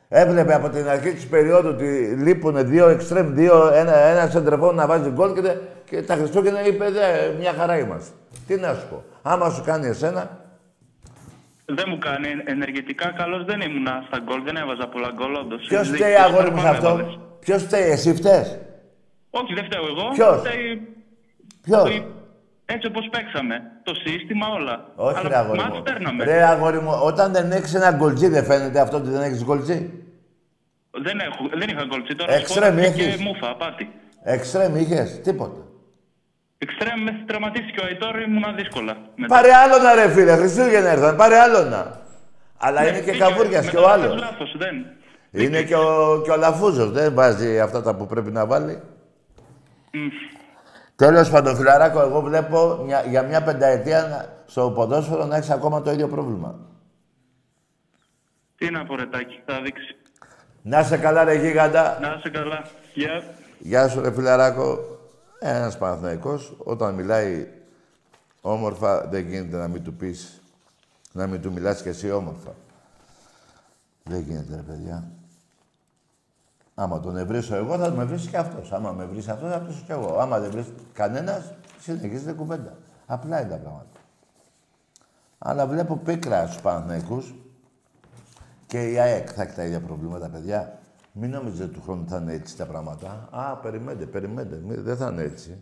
[0.09, 1.85] Έβλεπε από την αρχή της περίοδου ότι
[2.19, 6.67] λείπουν δύο εξτρέμ, δύο, ένα, ένα σεντρεβόν να βάζει γκολ και, τε- και τα Χριστούγεννα
[6.67, 6.99] είπε «Δε,
[7.39, 8.11] μια χαρά είμαστε.
[8.47, 9.03] Τι να σου πω.
[9.23, 10.39] Άμα σου κάνει εσένα,
[11.79, 12.29] Δεν μου κάνει.
[12.45, 14.43] Ενεργητικά καλός δεν ήμουνα στα γκολ.
[14.43, 15.67] Δεν έβαζα πολλά γκολ, όντως.
[15.69, 16.89] ποιος Δίκιο, φταίει αγόρι μου σε παραπάνω αυτό.
[16.89, 17.19] έβαλες.
[17.41, 18.59] Ποιος φταίει, εσύ φταίς;
[19.31, 20.09] Όχι, δεν φταίω εγώ.
[20.15, 20.89] Ποιος; Φταίει
[21.63, 22.05] Ποιος; το-
[22.75, 23.55] Έτσι όπως παίξαμε.
[23.83, 24.93] Το σύστημα, όλα.
[24.97, 25.83] Όχι, Αλλά ρε αγόρι μάτς μου.
[25.83, 26.25] παίρναμε.
[26.25, 29.91] Ρε αγόρι μου, όταν δεν έχεις ένα γκολτζί, δεν φαίνεται αυτό ότι δεν έχεις γκολτζί;
[30.91, 32.03] Δεν, έχω, δεν είχα γκολ.
[32.17, 33.17] Τώρα Εξτρέμ σκόρασε έχεις.
[33.17, 33.91] και μούφα, πάτη.
[34.23, 35.61] Εξτρέμ είχες, τίποτα.
[36.65, 38.97] Εξτρέμ με τραυματίστηκε ο Αϊτόρ, ήμουνα δύσκολα.
[39.17, 39.35] Μετά.
[39.35, 42.01] Πάρε άλλονα ρε φίλε, Χριστούγεννα ήρθαν, πάρε άλλονα.
[42.59, 44.21] Αλλά Ναι, είναι και δίκιο, καβούριας και ο μεταγραφές άλλος.
[44.21, 44.75] λάθος, δεν.
[45.31, 48.81] Είναι και ο, και ο Λαφούζος, δεν βάζει αυτά τα που πρέπει να βάλει.
[49.93, 50.07] Μμ.
[50.97, 55.83] Τέλος πάντων, φιλαράκο, εγώ βλέπω μια- για μια πενταετία να- στο ποδόσφαιρο να έχεις ακόμα
[55.83, 56.59] το ίδιο πρόβλημα.
[58.57, 59.97] Τι να πω, ρετάκι, θα δείξει.
[60.63, 61.99] Να σε καλά ρε γίγαντα.
[62.01, 62.63] Να είσαι καλά.
[62.95, 63.23] Γεια.
[63.59, 64.79] Γεια σου ρε φιλαράκο.
[65.43, 67.49] Ένας Παναθηναϊκός, όταν μιλάει
[68.41, 70.41] όμορφα, δεν γίνεται να μην του πεις,
[71.13, 72.55] να μην του μιλάς κι εσύ όμορφα.
[74.05, 75.11] Δεν γίνεται ρε παιδιά.
[76.75, 78.73] Άμα τον ευρύσω εγώ, θα με βρεις και αυτός.
[78.73, 80.19] Άμα με βρεις αυτός, θα βρίσω κι εγώ.
[80.19, 82.77] Άμα δεν βρεις κανένας, συνεχίζεται κουβέντα.
[83.07, 84.01] Απλά είναι τα πράγματα.
[85.39, 87.35] Αλλά βλέπω πίκρα στους Παναθηναϊκούς
[88.67, 90.80] και η ΑΕΚ θα έχει τα ίδια προβλήματα, παιδιά.
[91.13, 93.29] Μην νομίζετε του χρόνου θα είναι έτσι τα πράγματα.
[93.31, 94.57] Α, περιμένετε, περιμένετε.
[94.57, 95.61] Μη- Δεν θα είναι έτσι.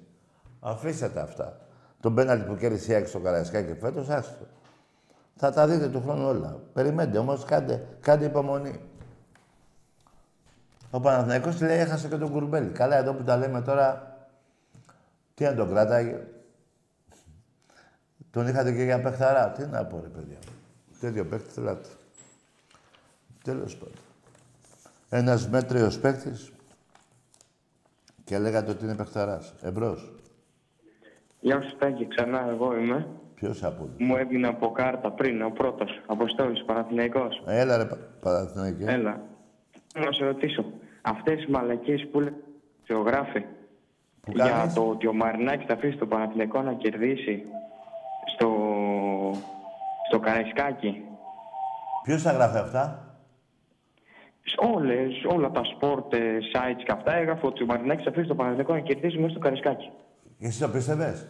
[0.61, 1.59] Αφήστε τα αυτά.
[2.01, 4.47] Τον πέναλτι που κέρδισε η ΑΕΚ στο Καραϊσκάκι φέτος, άστο.
[5.37, 6.61] Θα τα δείτε του χρόνου όλα.
[6.73, 8.81] Περιμένετε, όμως κάντε, κάντε υπομονή.
[10.91, 12.71] Ο Παναθηναϊκός λέει έχασε και τον Κουρμπέλη.
[12.71, 14.17] Καλά, εδώ που τα λέμε τώρα,
[15.35, 16.27] τι να τον κράταγε.
[18.31, 19.51] Τον είχατε και για παιχταρά.
[19.51, 20.37] Τι να πω, ρε παιδιά.
[21.01, 21.89] Τέτοιο παίχτη θέλατε.
[23.45, 23.95] Τέλος πάντων.
[25.11, 26.53] Ένας μέτριος παίκτης
[28.25, 29.55] και λέγατε ότι είναι παιχταράς.
[29.63, 30.13] Εμπρός.
[31.41, 33.07] Γεια σου Τάκη, ξανά εγώ είμαι.
[33.35, 36.01] Ποιος από όλους; Μου έβγαινε από κάρτα πριν, ο πρώτος.
[36.07, 37.43] Αποστόλης, Παναθηναϊκός.
[37.47, 37.87] Έλα ρε
[38.21, 38.85] Παναθηναϊκέ.
[38.87, 39.21] Έλα.
[39.95, 40.65] Να σε ρωτήσω.
[41.03, 42.35] Αυτές οι μαλακίες που λέει
[42.87, 43.45] ζωγράφη
[44.21, 47.43] Που για κάνεις; το ότι ο Μαρινάκης θα αφήσει τον Παναθηναϊκό να κερδίσει
[48.35, 48.51] στο,
[50.09, 51.03] στο Καραϊσκάκι.
[52.03, 53.08] Ποιος θα γράφει αυτά;
[54.57, 58.37] Όλες, όλα τα sport ε, sites και αυτά έγραφε ότι ο Μαρινάκης θα αφήσει τον
[58.37, 59.91] Παναθηναϊκό να κερδίσει μέσα στο Καραϊσκάκι.
[60.41, 61.27] Εσύ το πίστευες;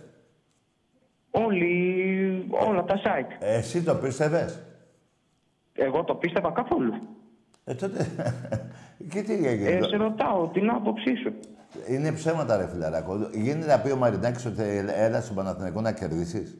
[1.31, 3.37] Όλοι, όλα τα site.
[3.38, 4.62] Εσύ το πίστευες;
[5.74, 6.94] Εγώ το πίστευα καθόλου.
[7.64, 8.07] Ε, τότε...
[9.12, 9.70] και τι έγινε.
[9.70, 11.33] Ε, σε ρωτάω την άποψή σου.
[11.88, 13.28] Είναι ψέματα ρε φιλαράκο.
[13.33, 16.59] Γίνεται να πει ο Μαρινάκης ότι έλα στον Παναθηναϊκό να κερδίσεις;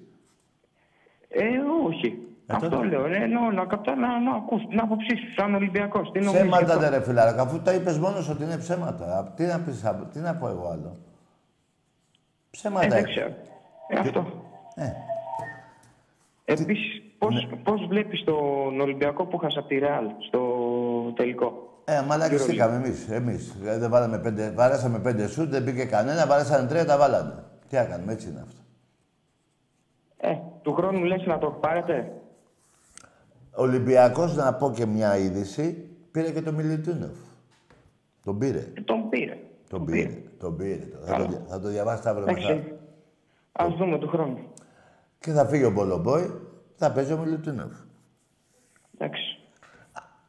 [1.29, 1.45] Ε,
[1.87, 2.28] όχι.
[2.51, 2.87] Ε, Αυτό τότε.
[2.87, 3.07] λέω.
[3.07, 6.11] Ε, εννοώ να, καπτά, να, να ακούς την άποψή σου σαν Ολυμπιακός.
[6.13, 7.43] Τι νομίζεις γι' Ψέματα αυτό; δεν ρε φιλαράκο.
[7.43, 9.19] Αφού τα είπες μόνος ότι είναι ψέματα.
[9.19, 10.97] Α, Τι να, πεις, α, τι να πω εγώ άλλο;
[12.51, 12.87] Ψέματα.
[12.87, 13.09] Ε, δεν είναι.
[13.09, 13.29] ξέρω.
[13.89, 14.27] Ε, αυτό.
[14.75, 14.93] Ε,
[16.45, 17.57] Επίσης, πώς, Ναι.
[17.57, 20.41] πώς βλέπεις τον Ολυμπιακό που χάσα από τη Ρεάλ στο
[21.17, 23.09] τελικό; ε μαλακιστήκαμε εμείς.
[23.11, 23.55] Εμείς.
[23.65, 27.35] Ε, Δεν βάλαμε πέντε, βάρασαμε πέντε σουτ, δεν μπήκε κανένα, βάρασαν τρία, τα βάλανε.
[27.69, 28.61] Τι να κάνουμε, έτσι είναι αυτό.
[30.21, 32.13] Ε, του χρόνου λες να το πάρετε;
[33.59, 37.17] Ο Ολυμπιακός, να πω και μια είδηση, πήρε και τον Μιλιτούνοφ.
[38.25, 38.59] Τον πήρε.
[38.75, 39.39] Ε, τον πήρε.
[39.69, 40.09] Τον πήρε.
[40.39, 40.89] Τον πήρε.
[41.05, 42.41] Θα το, δια- θα το διαβάσει αύριο μετά.
[42.41, 42.73] Εντάξει.
[43.53, 44.39] Ας δούμε του χρόνου.
[45.19, 46.41] Και θα φύγει ο Μπολομπόη,
[46.77, 47.73] θα παίζει ο Μιλουτίνοφ.
[48.99, 49.39] Εντάξει.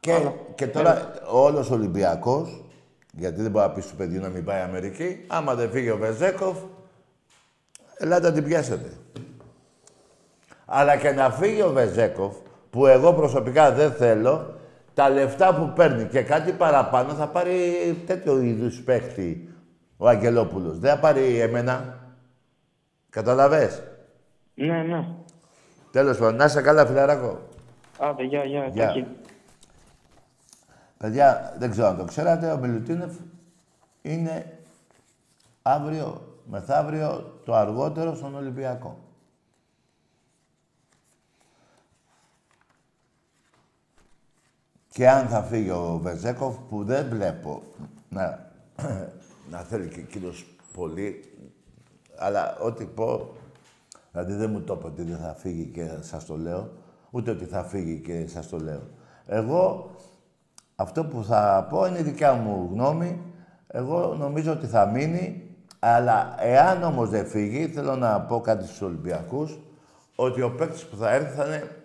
[0.00, 2.64] Και, και τώρα όλος ο Ολυμπιακός,
[3.12, 5.96] γιατί δεν μπορεί να πεις στο παιδί να μην πάει Αμερική, άμα δεν φύγει ο
[5.96, 6.58] Βεζέκοφ,
[7.98, 8.92] ελάτε να την πιάσετε.
[10.66, 12.36] Αλλά και να φύγει ο Βεζέκοφ,
[12.70, 14.54] που εγώ προσωπικά δεν θέλω,
[14.94, 17.52] τα λεφτά που παίρνει και κάτι παραπάνω θα πάρει
[18.06, 19.54] τέτοιο είδους παίχτη
[19.96, 20.78] ο Αγγελόπουλος.
[20.78, 21.98] Δεν θα πάρει εμένα.
[23.10, 23.82] Καταλαβες;
[24.54, 25.06] Ναι, ναι.
[25.90, 27.38] Τέλος πάντων, να είσαι καλά φιλαράκο.
[27.98, 28.66] Άντε, γεια, γεια.
[28.66, 28.86] Γεια.
[28.86, 29.06] Τάκη.
[30.98, 33.12] Παιδιά, δεν ξέρω αν το ξέρατε, ο Μιλουτίνεφ
[34.02, 34.58] είναι
[35.62, 38.98] αύριο, μεθαύριο, το αργότερο στον Ολυμπιακό.
[44.92, 47.62] Και αν θα φύγει ο Βεζέκοφ, που δεν βλέπω
[48.08, 48.52] να,
[49.50, 51.24] να θέλει και εκείνος πολύ,
[52.16, 53.30] αλλά ό,τι πω,
[54.12, 56.70] δηλαδή δεν μου το είπε ότι δεν θα φύγει και σας το λέω,
[57.10, 58.82] ούτε ότι θα φύγει και σας το λέω.
[59.26, 59.90] Εγώ
[60.76, 63.20] αυτό που θα πω είναι η δικιά μου γνώμη.
[63.66, 68.80] Εγώ νομίζω ότι θα μείνει, αλλά εάν όμως δεν φύγει, θέλω να πω κάτι στους
[68.80, 69.58] Ολυμπιακούς,
[70.14, 71.76] ότι ο παίκτης που θα έρθει θα είναι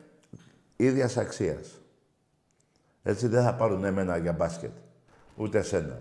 [0.75, 1.79] ίδιας αξίας.
[3.07, 4.71] Έτσι δεν θα πάρουν εμένα για μπάσκετ,
[5.35, 5.99] ούτε εσένα.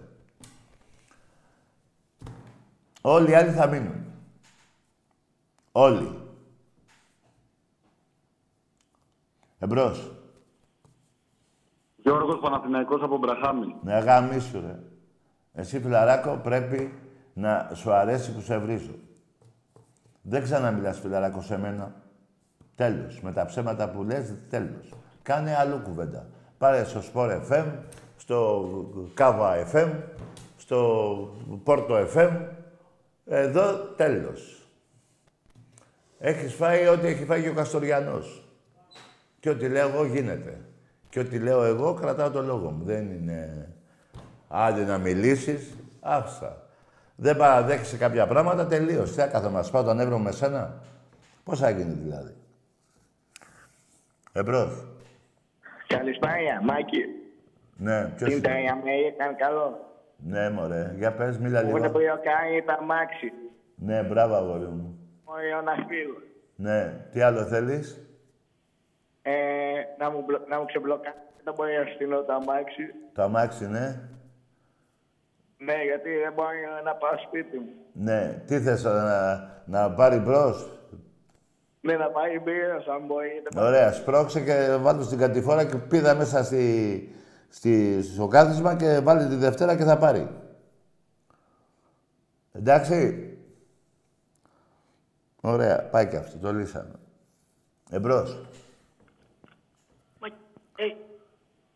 [3.00, 4.04] Όλοι οι άλλοι θα μείνουν.
[5.72, 6.18] Όλοι.
[9.58, 10.12] Εμπρός.
[11.96, 13.76] Γιώργος Παναθηναϊκός από Μπραχάμι.
[13.82, 14.78] Ναι, γαμίσου, ρε.
[15.52, 16.98] Εσύ, φιλαράκο, πρέπει
[17.34, 18.94] να σου αρέσει που σε βρίζω.
[20.22, 21.94] Δεν ξαναμιλάς, φιλαράκο, σε μένα.
[22.74, 23.20] Τέλος.
[23.20, 24.94] Με τα ψέματα που λες, τέλος.
[25.22, 26.26] Κάνε αλλού κουβέντα.
[26.64, 27.64] Πάρε στο Sport FM,
[28.16, 28.68] στο
[29.14, 29.90] Κάβα FM,
[30.56, 31.28] στο
[31.64, 32.30] Πόρτο FM.
[33.26, 34.68] Εδώ, τέλος.
[36.18, 38.44] Έχεις φάει ό,τι έχει φάει και ο Καστοριανός.
[39.40, 40.60] Και ό,τι λέω εγώ γίνεται.
[41.08, 42.84] Και ό,τι λέω εγώ κρατάω το λόγο μου.
[42.84, 43.68] Δεν είναι...
[44.48, 46.62] Άντε να μιλήσεις, άφησα.
[47.16, 49.10] Δεν παραδέχεσαι κάποια πράγματα, τελείως.
[49.10, 50.82] Τι θα κάθομαι να σπάω το νεύρο με σένα;
[51.44, 52.34] Πώς θα γίνει δηλαδή;
[54.32, 54.93] Εμπρός.
[55.86, 57.04] Καλησπέρα, Μάκη.
[57.76, 58.46] Ναι, ποιος Τι είναι.
[58.48, 59.78] ήταν η Αμερική, ήταν καλό.
[60.16, 60.94] Ναι, μωρέ.
[60.96, 61.92] Για πες, μίλα Οπότε λίγο.
[61.92, 63.32] που κάνει τα μάξι.
[63.76, 64.98] Ναι, μπράβο, αγόρι μου.
[65.24, 66.18] Ωραίο να φύγω.
[66.56, 66.92] Ναι.
[67.12, 67.98] Τι άλλο θέλεις;
[69.22, 69.32] Ε,
[69.98, 71.20] να μου, μπλο- να μου ξεμπλοκάρεις.
[71.44, 72.82] Δεν μπορεί να στείλω το αμάξι.
[73.14, 74.00] Το αμάξι, ναι.
[75.56, 77.68] Ναι, γιατί δεν μπορεί να πάω σπίτι μου.
[77.92, 78.42] Ναι.
[78.46, 80.83] Τι θες, να, να πάρει μπρος;
[81.84, 83.42] Ναι, να πάει μπύρα, αν μπορεί.
[83.50, 87.14] Δεν Ωραία, σπρώξε και βάλτε στην κατηφόρα και πήδα μέσα στη,
[87.48, 90.28] στη, στο κάθισμα και βάλε τη Δευτέρα και θα πάρει.
[92.52, 93.28] Εντάξει.
[95.40, 96.94] Ωραία, πάει και αυτό, το λύσαμε.
[97.90, 98.46] Εμπρός.
[100.20, 100.26] Μα...
[100.76, 100.94] Ε,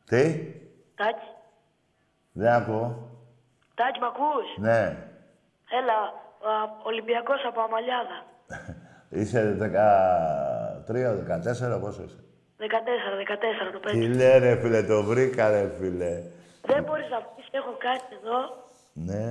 [0.05, 0.53] Τι,
[0.95, 1.27] Τάκη,
[2.33, 3.09] δεν ακούω.
[3.75, 5.09] Τάκη, μ' ακούς; Ναι.
[5.81, 5.93] Έλα,
[6.53, 8.25] α, Ολυμπιακός από Αμαλιάδα.
[9.11, 10.91] Είσαι 13,
[11.77, 12.17] 14, πόσο είσαι;
[12.59, 13.99] 14, 14 το παίζει.
[14.01, 16.23] Τι λέει ρε φίλε, το βρήκα ρε φίλε.
[16.67, 18.39] Δεν μπορείς να πεις, έχω κάτι εδώ.
[18.93, 19.25] Ναι,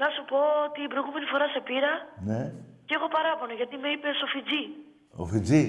[0.00, 1.92] Να σου πω ότι την προηγούμενη φορά σε πήρα
[2.28, 2.52] ναι.
[2.84, 4.64] και έχω παράπονο γιατί με είπε ο Φιτζή.
[5.22, 5.64] Ο Φιτζή;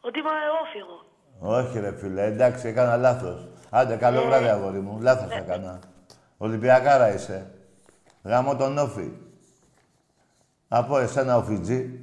[0.00, 0.30] Ότι είμαι
[0.62, 0.96] όφηγο.
[1.58, 3.48] Όχι ρε φίλε, εντάξει, έκανα λάθος.
[3.70, 4.98] Άντε, καλό βράδυ αγόρι μου.
[5.00, 5.78] Λάθος έκανα.
[6.36, 7.50] Ολυμπιακάρα είσαι.
[8.22, 9.10] Γάμω τον Όφη.
[10.74, 12.00] Από εσένα ο Φιτζή.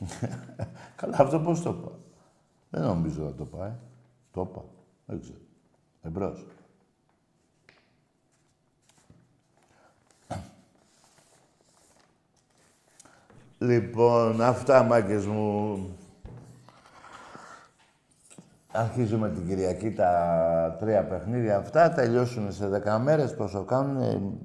[0.96, 1.90] Καλά, αυτό πώς το είπα.
[2.70, 3.72] Δεν νομίζω να το πάει.
[4.32, 4.64] Το είπα.
[5.06, 5.38] Δεν ξέρω.
[6.02, 6.46] Εμπρός.
[13.58, 15.78] Λοιπόν, αυτά μάγκες μου.
[18.72, 21.92] Αρχίζουμε την Κυριακή τα τρία παιχνίδια αυτά.
[21.92, 23.34] Τελειώσουν σε δέκα μέρες.
[23.34, 24.38] Πόσο κάνουν.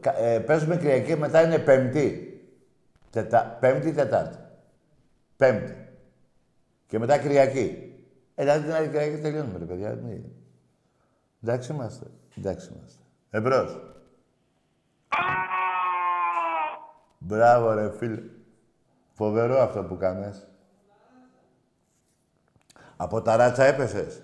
[0.00, 2.24] Ε, κα- ε, παίζουμε Κυριακή, μετά είναι Πέμπτη.
[3.10, 4.38] Τετά, πέμπτη, Τετάρτη.
[5.36, 5.88] Πέμπτη.
[6.86, 7.94] Και μετά Κυριακή.
[8.34, 9.94] Ε, δηλαδή την άλλη Κυριακή τελειώνουμε, ρε παιδιά.
[9.94, 10.20] Ναι.
[11.42, 12.06] Εντάξει είμαστε.
[12.38, 13.02] Εντάξει είμαστε.
[13.30, 13.80] Εμπρός.
[17.18, 18.22] Μπράβο, ρε φίλε.
[19.12, 20.46] Φοβερό αυτό που κάνες.
[22.96, 24.22] Από τα ράτσα έπεσες.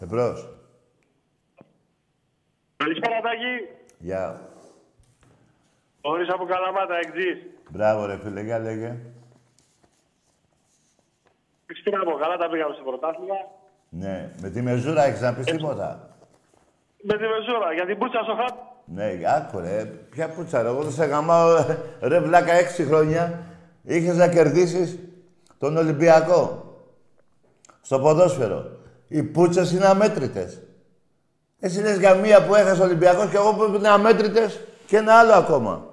[0.00, 0.59] Εμπρός.
[2.84, 3.54] Καλησπέρα, Τάκη.
[3.98, 4.40] Γεια.
[6.00, 7.38] Όρις από Καλαμάτα, εξής.
[7.70, 8.40] Μπράβο, ρε φίλε.
[8.40, 8.96] Για λέγε.
[11.84, 13.34] Τι να πω, καλά τα πήγαμε στο πρωτάθλημα.
[13.88, 14.32] Ναι.
[14.40, 16.16] Με τη μεζούρα έχεις να πεις τίποτα.
[17.02, 18.56] Με τη μεζούρα, για την πούτσα στο χάπ.
[18.84, 19.84] Ναι, άκου ρε.
[19.84, 20.68] Ποια πουτσα ρε.
[20.68, 21.56] Εγώ δεν σε γαμάω
[22.00, 23.42] ρε βλάκα έξι χρόνια.
[23.82, 24.98] Είχες να κερδίσεις
[25.58, 26.74] τον Ολυμπιακό.
[27.80, 28.70] Στο ποδόσφαιρο.
[29.08, 30.60] Οι πούτσες είναι αμέτρητες.
[31.60, 35.14] Εσύ λες για μία που έχασε ο Ολυμπιακός και εγώ που είναι αμέτρητες και ένα
[35.14, 35.84] άλλο ακόμα.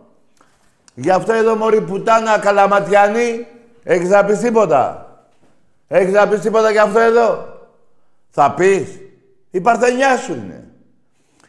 [0.94, 3.48] Γι' αυτό εδώ μωρή πουτάνα καλαματιανή
[3.84, 5.02] έχεις να πεις τίποτα;
[5.88, 7.48] Έχεις να πεις τίποτα για αυτό εδώ;
[8.30, 9.00] Θα πεις.
[9.52, 10.64] Η παρθενιά σου είναι.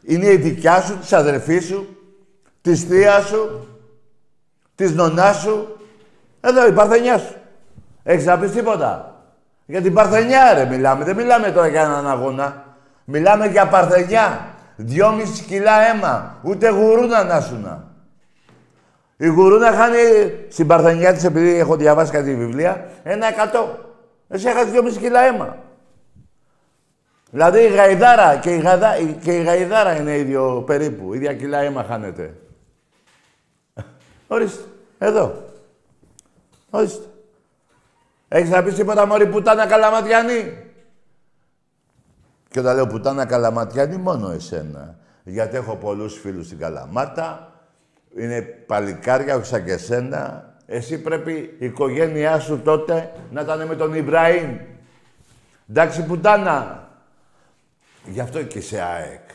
[0.03, 1.97] Είναι η δικιά σου, της αδερφής σου,
[2.61, 3.69] της θείας σου,
[4.75, 5.77] της νονάς σου.
[6.41, 7.35] Εδώ η παρθενιά σου.
[8.03, 9.23] Έχεις να πεις τίποτα;
[9.67, 11.05] Για την παρθενιά ρε μιλάμε.
[11.05, 12.68] Δεν μιλάμε τώρα για έναν αγώνα.
[13.11, 14.55] Μιλάμε για παρθενιά.
[14.77, 16.39] Δυόμιση κιλά αίμα.
[16.43, 17.85] Ούτε γουρούνα να σουνα.
[19.17, 19.97] Η γουρούνα χάνει
[20.49, 23.79] στην παρθενιά της, επειδή έχω διαβάσει κάτι βιβλία, ένα εκατό.
[24.29, 25.57] Εσύ έχασες δυόμιση κιλά αίμα.
[27.31, 31.15] Δηλαδή η γαϊδάρα και η, γαδά, και η γαϊδάρα είναι ίδιο περίπου.
[31.15, 32.35] Ίδια κιλά αίμα χάνεται.
[34.29, 34.63] Ορίστε.
[34.99, 35.45] Εδώ.
[36.71, 37.05] Ορίστε.
[38.29, 40.68] Έχεις να πεις τίποτα μωρή πουτάνα καλαματιανή.
[42.49, 44.99] Και όταν λέω πουτάνα καλαματιανή μόνο εσένα.
[45.25, 47.53] Γιατί έχω πολλούς φίλους στην Καλαμάτα.
[48.17, 50.53] Είναι παλικάρια, όχι σαν και εσένα.
[50.67, 54.57] Εσύ πρέπει η οικογένειά σου τότε να ήταν με τον Ιμπραήμ.
[55.71, 56.89] Εντάξει πουτάνα.
[58.05, 59.29] Γι' αυτό και σε ΑΕΚ.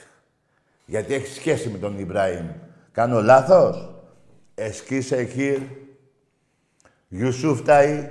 [0.86, 2.46] Γιατί έχεις σχέση με τον Ιμπραήμ.
[2.92, 3.94] Κάνω λάθος;
[4.56, 5.70] Εσκίσε εκεί.
[7.08, 8.08] Ιουσούφ Ταΐ.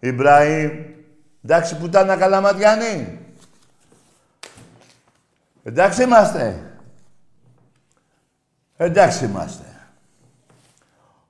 [0.00, 0.70] Ιμπραήμ.
[1.44, 3.25] Εντάξει πουτάνα καλαματιανή.
[5.68, 6.72] Εντάξει είμαστε.
[8.76, 9.64] Εντάξει είμαστε.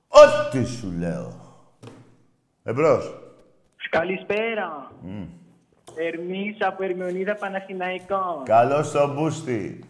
[0.08, 1.32] Ό,τι σου λέω.
[2.64, 3.14] Εμπρός.
[3.90, 4.92] Καλησπέρα.
[5.96, 8.42] Ερμής από Ερμιονίδα Παναθηναϊκό.
[8.44, 9.84] Καλώς το μπούστι.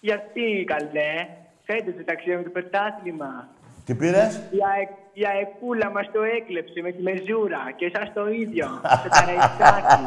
[0.00, 1.26] Γιατί, καλέ,
[1.64, 3.48] φέτος το ταξίδι με το πρωτάθλημα.
[3.84, 8.28] Τι πήρες; Η, ΑΕΚ, η αεκούλα μας το έκλεψε με τη μεζούρα και εσάς το
[8.28, 8.66] ίδιο.
[8.98, 10.02] Στο καραϊσκάκι.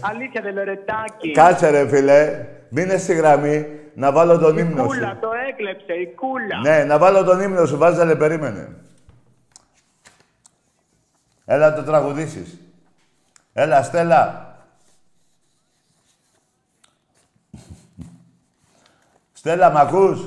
[0.00, 1.32] Αλήθεια, δεν λορετάκι.
[1.32, 2.46] Κάτσε ρε φίλε.
[2.68, 4.86] Μείνε στη γραμμή να βάλω τον Η ύμνο σου.
[4.88, 6.58] κούλα το έκλεψε, η κούλα.
[6.62, 7.76] Ναι, να βάλω τον ύμνο σου.
[7.76, 8.76] Βάζαλε, περίμενε.
[11.44, 12.58] Έλα να το τραγουδήσεις.
[13.52, 14.54] Έλα, Στέλλα.
[19.32, 20.20] Στέλλα, μ' ακούς;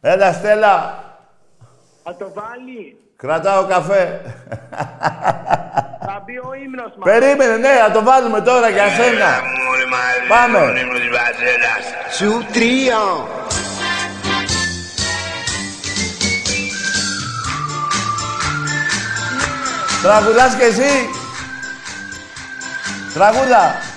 [0.00, 1.04] Έλα, Στέλλα.
[2.02, 3.00] Θα το βάλει.
[3.16, 4.20] Κρατάω καφέ.
[6.10, 7.12] Θα μπει ο ύμνος μας.
[7.12, 9.40] Περίμενε, ναι, να το βάλουμε τώρα για σένα.
[10.28, 10.58] Πάμε.
[12.16, 12.98] Σου τρία.
[20.02, 21.08] Τραγουδάς κι εσύ.
[23.14, 23.87] Τραγούδα.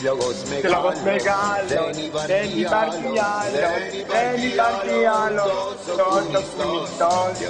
[0.00, 1.96] Σύλλογος Σύλλογος μεγάλος,
[2.32, 3.70] δεν υπάρχει άλλο,
[4.14, 5.46] δεν υπάρχει άλλο.
[5.86, 7.48] Τόσο κουνητός, κι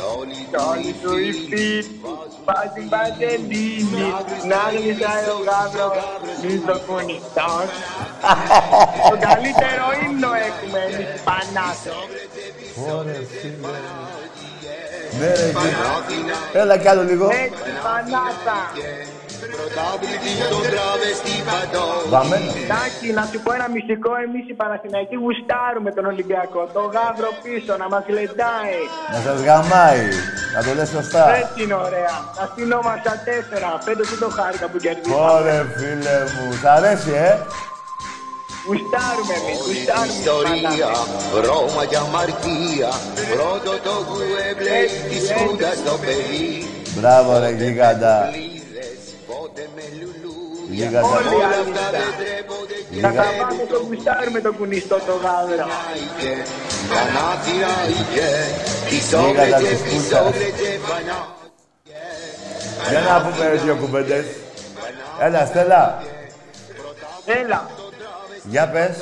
[0.70, 2.00] όλοι του οι φίλοι,
[2.46, 4.08] βάζει βαζελίνη,
[4.50, 5.96] να γλυκάει ο γάβρος,
[6.42, 7.70] μη το κουνητός.
[9.10, 11.98] Το καλύτερο ύμνο έχουμε εμείς οι Πανάθες.
[12.94, 13.74] Ωρε φίλε.
[15.18, 16.60] Ναι ρε γίγαντα.
[16.60, 17.26] Έλα κι άλλο λίγο.
[17.44, 18.58] Έτσι, Πανάθα.
[19.54, 22.50] Πρωτάβλητη στον τραβεστή παντό Βαμμένο.
[22.72, 26.60] Τάκη, να σου πω ένα μυστικό, εμείς οι Παναθηναϊκοί γουστάρουμε τον Ολυμπιακό.
[26.76, 28.78] Το γάβρο πίσω, να μας λεντάει.
[29.14, 30.04] Να σας γαμάει.
[30.54, 31.22] Να το λες σωστά.
[31.42, 32.14] Έτσι είναι ωραία.
[32.38, 33.68] Να στείλόμαστε τέσσερα.
[33.86, 35.30] Φέτος δεν το χάρηκα που κερδίσαμε.
[35.34, 36.44] Ωρε φίλε μου.
[36.60, 37.32] Σ' αρέσει, ε.
[38.66, 40.14] Γουστάρουμε εμείς, γουστάρουμε.
[40.14, 41.46] οι Ιστορία, Παναθηναϊκοί.
[41.46, 42.90] Ρώμα και αμαρτία
[43.32, 44.78] Πρώτο το κουέμπλε
[45.08, 46.46] τη σκούτα στο παιδί
[46.96, 48.16] Μπράβο ρε γίγαντα.
[49.54, 50.34] Λίδες, πότε με λουλού
[50.76, 51.06] Γίγαντα.
[51.06, 52.00] Όλοι Όλα άλλοι αυτά γουστάρουν.
[52.06, 53.22] δεν τρέπονται Να Γίγαντα.
[53.22, 55.66] καμπάμε το γουστάρουμε το κουνιστό το γάβρο.
[56.02, 56.32] είχε
[56.94, 58.28] Πανάθυρα είχε
[58.88, 60.26] Τις Γίγαντα όβλετες, της τις κούτσας.
[60.26, 61.18] όβλετες πανά
[62.90, 64.26] Για να πούμε δύο κουβέντες.
[65.26, 65.82] Έλα, Στέλλα.
[67.40, 67.60] Έλα.
[68.44, 68.96] Για πες.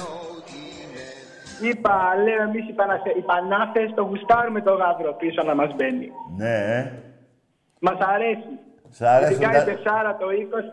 [1.63, 1.95] Είπα,
[2.25, 3.11] λέω εμείς οι, Παναθε...
[3.19, 6.09] οι Πανάθες το γουστάρουμε το γάβρο πίσω να μας μπαίνει.
[6.37, 6.93] Ναι, ε.
[7.81, 8.53] Μας αρέσει.
[8.91, 9.65] Σ' αρέσουν Ειδικά η τα...
[9.65, 10.27] τεσσάρα το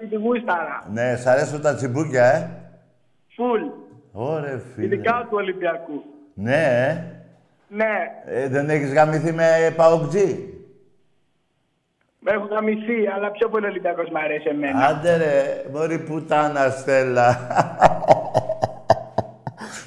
[0.05, 0.83] 20 τη γούσταρα.
[0.91, 2.49] Ναι, σ' αρέσουν τα τσιμπούκια, ε.
[3.35, 3.61] Φουλ.
[4.11, 4.85] Ωρε φίλε.
[4.85, 6.03] Ειδικά του Ολυμπιακού.
[6.33, 7.03] Ναι, ε.
[7.67, 7.93] Ναι,
[8.25, 8.47] ε.
[8.47, 10.53] Δεν έχεις γαμηθεί με παοκτζή.
[12.19, 14.85] με έχω γαμηθεί, αλλά πιο πολύ ο Ολυμπιακός μου αρέσει εμένα.
[14.85, 17.37] Άντε ρε, μωρή πουτάνα Στέλλα.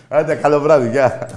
[0.08, 1.28] Άντε, καλό βράδυ, γεια.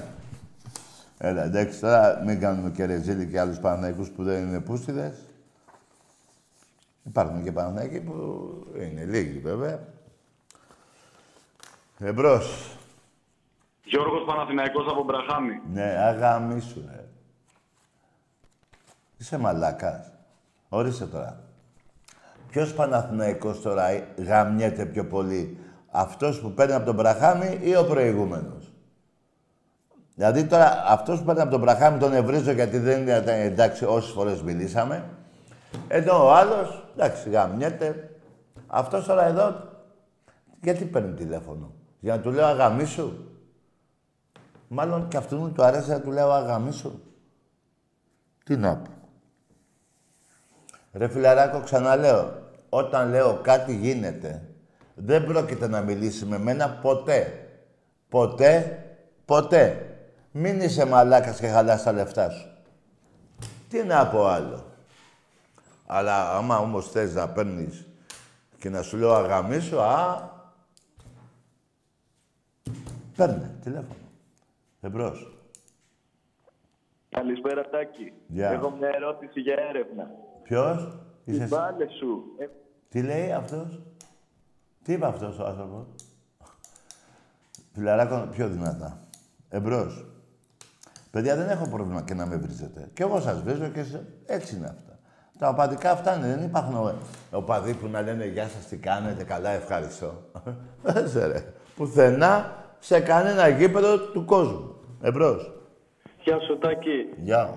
[1.17, 5.13] Έλα, εντάξει, τώρα μην κάνουμε και ρεζίλι και άλλους Παναθηναϊκούς που δεν είναι πούστιδες.
[7.03, 8.13] Υπάρχουν και Παναθηναϊκοί που
[8.75, 9.79] είναι λίγοι, βέβαια.
[11.99, 12.77] Εμπρός.
[13.83, 15.61] Γιώργος Παναθηναϊκός από Μπραχάμι.
[15.73, 17.05] Ναι, αγαμίσου, ρε.
[19.17, 20.11] Είσαι μαλάκας.
[20.69, 21.43] Ορίστε τώρα.
[22.49, 23.83] Ποιος Παναθηναϊκός τώρα
[24.17, 25.57] γαμιέται πιο πολύ,
[25.91, 28.71] αυτός που παίρνει από τον Μπραχάμι ή ο προηγούμενος;
[30.15, 34.11] Δηλαδή τώρα αυτός που παίρνει από τον Μπραχάμι τον ευρίζω γιατί δεν ήταν εντάξει όσες
[34.11, 35.09] φορές μιλήσαμε.
[35.87, 38.09] Ενώ ο άλλος, εντάξει, γαμιέται.
[38.67, 39.55] Αυτός τώρα εδώ,
[40.61, 43.11] γιατί παίρνει τηλέφωνο; Για να του λέω αγαμίσου.
[44.67, 46.99] Μάλλον και αυτού του αρέσει να του λέω αγαμίσου.
[48.43, 48.91] Τι να πω.
[50.93, 52.39] Ρε φιλαράκο, ξαναλέω.
[52.69, 54.41] Όταν λέω κάτι γίνεται,
[54.95, 57.47] δεν πρόκειται να μιλήσει με μένα ποτέ.
[58.09, 58.83] Ποτέ,
[59.25, 59.85] ποτέ.
[60.31, 62.47] Μην είσαι μαλάκας και χαλάς τα λεφτά σου.
[63.69, 64.70] Τι να πω άλλο.
[65.93, 67.87] Αλλά άμα όμως θες να παίρνεις
[68.57, 70.29] και να σου λέω αγαμίσου, α...
[73.15, 73.99] Παίρνε τηλέφωνο.
[74.81, 75.37] Εμπρός.
[77.09, 78.13] Καλησπέρα Τάκη.
[78.27, 78.49] Γεια.
[78.49, 80.11] Έχω μια ερώτηση για έρευνα.
[80.43, 80.97] Ποιος; Είσαι...
[81.25, 82.23] Τις εσύ; μπάλες σου.
[82.37, 82.47] Ε,
[82.89, 83.81] Τι λέει αυτός;
[84.83, 85.85] Τι είπε αυτός ο άνθρωπος;
[87.73, 88.99] Φιλαράκο, πιο δυνατά.
[89.49, 90.05] Εμπρός.
[91.11, 92.89] Παιδιά, δεν έχω πρόβλημα και να με βρίζετε.
[92.93, 94.05] Και εγώ σας βρίζω και σε...
[94.25, 94.90] έτσι είναι αυτά.
[95.41, 96.27] Τα οπαδικά αυτά είναι.
[96.27, 96.95] Δεν υπάρχουν ο-
[97.31, 100.11] οπαδοί που να λένε «Γεια σας, τι κάνετε, καλά, ευχαριστώ».
[100.83, 101.39] Δεν σε ρε.
[101.75, 102.33] Πουθενά
[102.79, 104.75] σε κανένα γήπεδο του κόσμου.
[105.01, 105.51] Εμπρός.
[106.23, 107.09] Γεια σου Τάκη.
[107.17, 107.49] Γεια.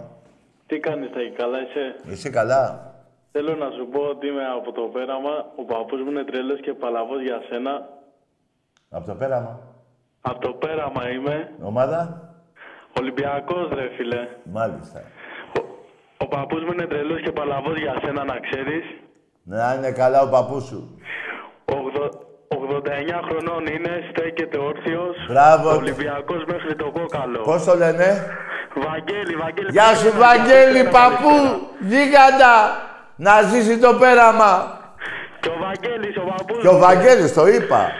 [0.66, 2.92] Τι κάνεις Τάκη, καλά είσαι; Είσαι καλά.
[3.32, 5.34] Θέλω να σου πω ότι είμαι από το πέραμα.
[5.56, 7.88] Ο παππούς μου είναι τρελός και παλαβός για σένα.
[8.90, 9.60] Από το πέραμα.
[10.20, 11.50] Από το πέραμα είμαι.
[11.62, 11.98] Ομάδα.
[13.00, 14.28] Ολυμπιακός ρε φίλε.
[14.44, 15.00] Μάλιστα.
[16.24, 18.84] Ο, ο παππούς μου είναι τρελός και παλαβός για σένα να ξέρεις.
[19.42, 20.80] Να είναι καλά ο παππούς σου.
[21.64, 22.12] Ογδο-
[22.48, 25.16] 89 χρονών είναι, στέκεται όρθιος.
[25.28, 25.68] Μπράβο.
[25.76, 27.40] Ολυμπιακός μέχρι το κόκαλο.
[27.40, 28.06] Πώς το λένε;
[28.86, 29.68] Βαγγέλη, Βαγγέλη.
[29.70, 31.36] Γεια σου, Βαγγέλη, παππού!
[31.90, 32.56] Γίγαντα!
[33.16, 34.52] Να ζήσει το πέραμα!
[35.40, 36.78] Και ο Βαγγέλης, ο παππούς Και ο μου.
[36.78, 37.90] Βαγγέλης, το είπα.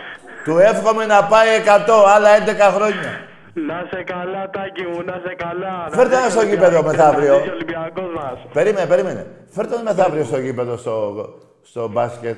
[0.45, 3.11] Του εύχομαι να πάει 100, άλλα 11 χρόνια.
[3.55, 5.89] Να σε καλά, Τάκη μου, να σε καλά.
[5.91, 7.33] Φέρτε ένα στο γήπεδο μεθαύριο.
[7.33, 8.39] Να ζήσει ο Ολυμπιακός μας.
[8.53, 9.27] Περίμενε, περίμενε.
[9.49, 11.15] Φέρτε τον μεθαύριο στο γήπεδο στο,
[11.63, 12.37] στο μπάσκετ.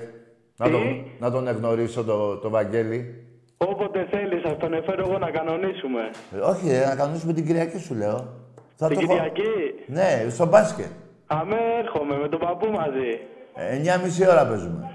[0.57, 0.83] Να Τι; τον,
[1.19, 3.25] να τον εγνωρίσω το, το Βαγγέλη.
[3.57, 6.01] Όποτε θέλεις, θα τον εφέρω εγώ να κανονίσουμε.
[6.37, 8.29] Ε, όχι, ε, να κανονίσουμε την Κυριακή σου λέω.
[8.77, 10.91] Θα Την το έχω- Κυριακή; Ναι, στο μπάσκετ.
[11.27, 13.21] Αμέ, έρχομαι με τον παππού μαζί.
[13.55, 14.91] Ε, 9.30 ώρα παίζουμε.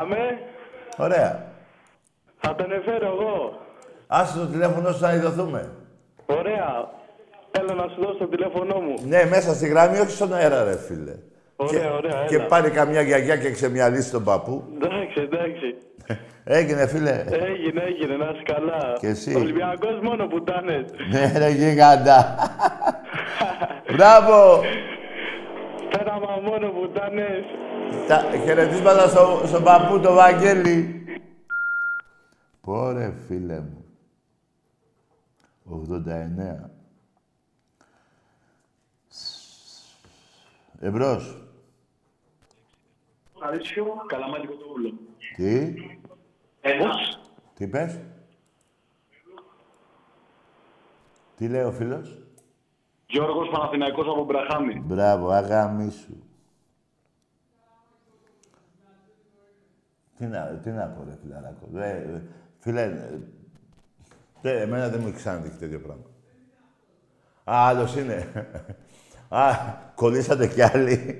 [0.00, 0.38] Αμέ,
[0.96, 1.44] Ωραία.
[2.38, 3.60] θα τον εφέρω εγώ.
[4.06, 5.70] Άσε το τηλέφωνο σου να ειδωθούμε.
[6.26, 6.94] Ωραία.
[7.58, 8.94] Έλα να σου δώσω το τηλέφωνό μου.
[9.06, 11.14] Ναι, μέσα στη γραμμή, όχι στον αέρα, ρε φίλε.
[11.56, 12.46] Ωραία, και, ωραία, και έλα.
[12.46, 14.64] πάρει καμιά γιαγιά και ξεμιαλίσει τον παππού.
[14.74, 15.76] Εντάξει, Εντάξει, εντάξει.
[16.58, 17.24] Έγινε, φίλε.
[17.30, 18.92] Έγινε, έγινε, να είσαι καλά.
[19.00, 19.34] Και εσύ.
[19.34, 20.84] Ολυμπιακός μόνο πουτάνες.
[21.10, 22.34] Ναι, ρε γίγαντα.
[23.92, 24.60] Μπράβο.
[25.90, 27.44] Πέραμα μόνο πουτάνες.
[28.08, 31.04] Τα χαιρετίσματα στο, στον παππού, το Βαγγέλη.
[32.60, 33.85] Πόρε, φίλε μου.
[35.68, 36.70] 89.
[40.80, 41.38] Εμπρός.
[43.40, 44.92] Χαρίσιο, καλαμάτι κοτόπουλο.
[45.36, 45.74] Τι,
[46.60, 47.20] Ένας.
[47.54, 48.00] τι πες;
[51.36, 52.18] Τι λέει ο φίλος;
[53.06, 54.82] Γιώργος Παναθηναϊκός από Μπραχάμι.
[54.86, 56.20] Μπράβο, αγάμι σου.
[60.16, 61.68] Τι να, τι να πω, ρε φιλαράκο.
[61.74, 62.22] Ρε, ρε,
[62.58, 63.10] φίλε,
[64.50, 66.04] ε, τε, εμένα δεν μου έχει ξαναδείξει τέτοιο πράγμα.
[67.44, 68.46] Α, άλλος είναι.
[69.28, 69.50] Α,
[69.94, 71.18] κολλήσατε κι άλλοι.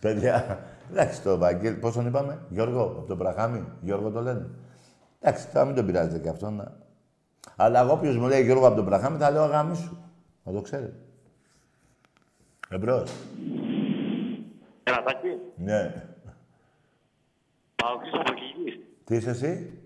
[0.00, 0.58] Παιδιά,
[0.90, 4.50] εντάξει, το Βαγγέλη, πώς τον είπαμε, Γιώργο, από τον Μπραχάμι, Γιώργο το λένε.
[5.20, 6.76] Εντάξει, θα μην τον πειράζετε κι αυτό να...
[7.56, 9.98] Αλλά εγώ όποιος μου λέει Γιώργο από τον Μπραχάμι, θα λέω αγάμι σου.
[10.42, 10.96] Να το ξέρετε.
[12.68, 13.12] Εμπρός.
[14.82, 15.38] Κερατάκι.
[15.56, 16.04] Ναι.
[17.74, 18.78] Παοξής από Κυγής.
[19.04, 19.78] Τι είσαι εσύ;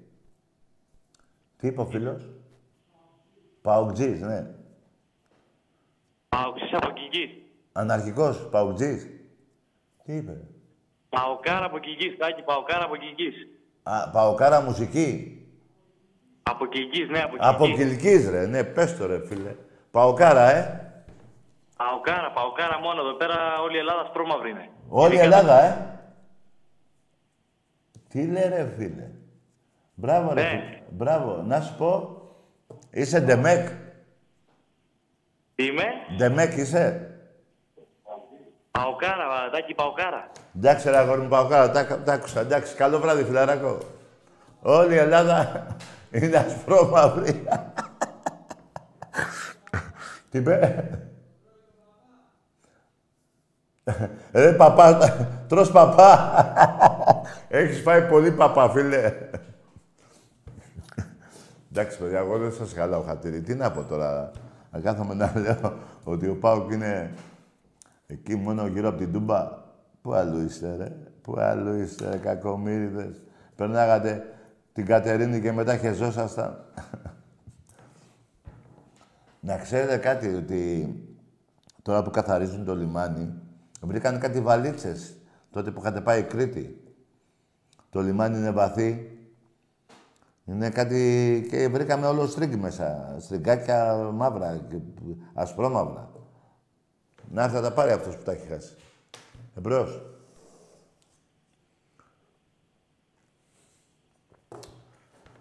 [1.65, 2.29] Τι είπε ο φίλος;
[3.63, 4.47] Παουτζής, ναι.
[6.29, 7.31] Παοξής από Κυγής.
[7.73, 9.09] Αναρχικός, Παουτζής.
[10.05, 10.41] Τι είπε;
[11.09, 12.17] Παοκάρα από Κυγής.
[12.17, 13.35] Τάκη, Παοκάρα από Κυγής.
[13.83, 15.39] Α, παοκάρα μουσική.
[16.43, 17.49] Από Κυγής, ναι, από Κυγής.
[17.49, 18.47] Από Κιλκής, ρε.
[18.47, 19.57] Ναι, πες το, ρε, φίλε.
[19.91, 20.93] Παοκάρα, ε.
[21.77, 23.01] Παοκάρα, Παοκάρα μόνο.
[23.01, 24.71] Εδώ πέρα όλη η Ελλάδα σπρώμαυρη είναι.
[24.89, 25.99] Όλη η Ελλάδα, ε.
[28.09, 29.14] Τι λέει, ρε, φίλε.
[29.95, 30.43] Μπράβο, ρε.
[30.43, 30.49] Ναι.
[30.49, 30.83] φίλε.
[30.91, 31.43] Μπράβο.
[31.47, 32.19] Να σου πω,
[32.91, 33.69] είσαι ντεμέκ.
[35.55, 35.85] Είμαι
[36.17, 37.09] Ντεμέκ είσαι.
[38.71, 40.31] Παοκάρα, Τάκη, Παοκάρα.
[40.57, 42.41] Εντάξει, ρε αγόρι μου, Παοκάρα, τα, τα άκουσα.
[42.41, 43.79] Εντάξει, καλό βράδυ, φιλαράκο.
[44.63, 45.67] Όλη η Ελλάδα
[46.21, 47.45] είναι ασπρόμαυρη.
[50.31, 50.85] Τι είπε.
[54.33, 54.99] Ρε παπά,
[55.49, 56.35] τρως παπά.
[57.49, 59.13] Έχεις φάει πολύ παπά, φίλε.
[61.77, 63.41] Εντάξει, παιδιά, εγώ δεν σας χαλάω χατήρι.
[63.41, 64.31] Τι να πω τώρα,
[64.71, 67.15] να κάθομαι να λέω ότι ο Πάουκ είναι
[68.07, 69.63] εκεί μόνο γύρω από την Τούμπα.
[70.03, 73.23] Πού αλλού είστε, ρε; Πού αλλού είστε, ρε, κακομύριδες;
[73.57, 74.35] Περνάγατε
[74.73, 76.65] την Κατερίνη και μετά χεζόσασταν.
[79.41, 80.95] να ξέρετε κάτι, ότι
[81.83, 83.35] τώρα που καθαρίζουν το λιμάνι,
[83.81, 85.17] βρήκαν κάτι βαλίτσες,
[85.51, 86.83] τότε που είχατε πάει Κρήτη.
[87.91, 89.14] Το λιμάνι είναι βαθύ.
[90.47, 91.47] Είναι κάτι...
[91.51, 93.17] και βρήκαμε όλο στρίγκι μέσα.
[93.21, 94.77] Στριγκάκια μαύρα, και
[95.35, 96.11] ασπρόμαυρα.
[97.31, 98.77] Να έρθει να τα πάρει αυτός που τα έχει χάσει.
[99.57, 100.03] Εμπρός.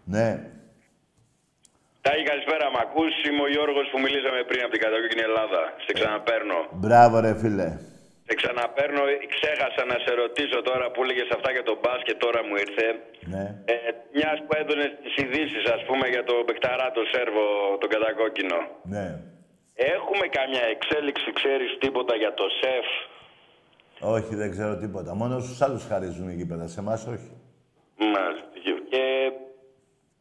[0.05, 0.51] Ναι.
[2.01, 2.71] Τάκη, καλησπέρα.
[2.71, 5.73] Μ' ακούς, είμαι ο Γιώργος που μιλήσαμε πριν από την κατακόκκινη Ελλάδα.
[5.85, 6.55] Σε ξαναπαίρνω.
[6.71, 7.77] Μπράβο ρε φίλε.
[8.27, 9.01] Σε ξαναπαίρνω,
[9.35, 12.87] ξέχασα να σε ρωτήσω τώρα που έλεγες αυτά για το μπάσκετ, τώρα μου ήρθε.
[13.33, 13.45] Ναι.
[13.73, 13.75] Ε,
[14.15, 17.45] Μιας που έδωνες τις ειδήσεις, ας πούμε, για το Μπεκταρά, το Σέρβο,
[17.81, 18.59] τον κατακόκκινο.
[18.93, 19.07] Ναι.
[19.95, 22.87] Έχουμε καμιά εξέλιξη, ξέρεις τίποτα για το ΣΕΦ;
[24.15, 25.11] Όχι, δεν ξέρω τίποτα.
[25.21, 26.65] Μόνο στους άλλους χαρίζουν οι γήπεδα.
[26.73, 27.29] Σε εμάς όχι.
[28.15, 28.47] Μάλιστα.
[28.91, 29.03] Και,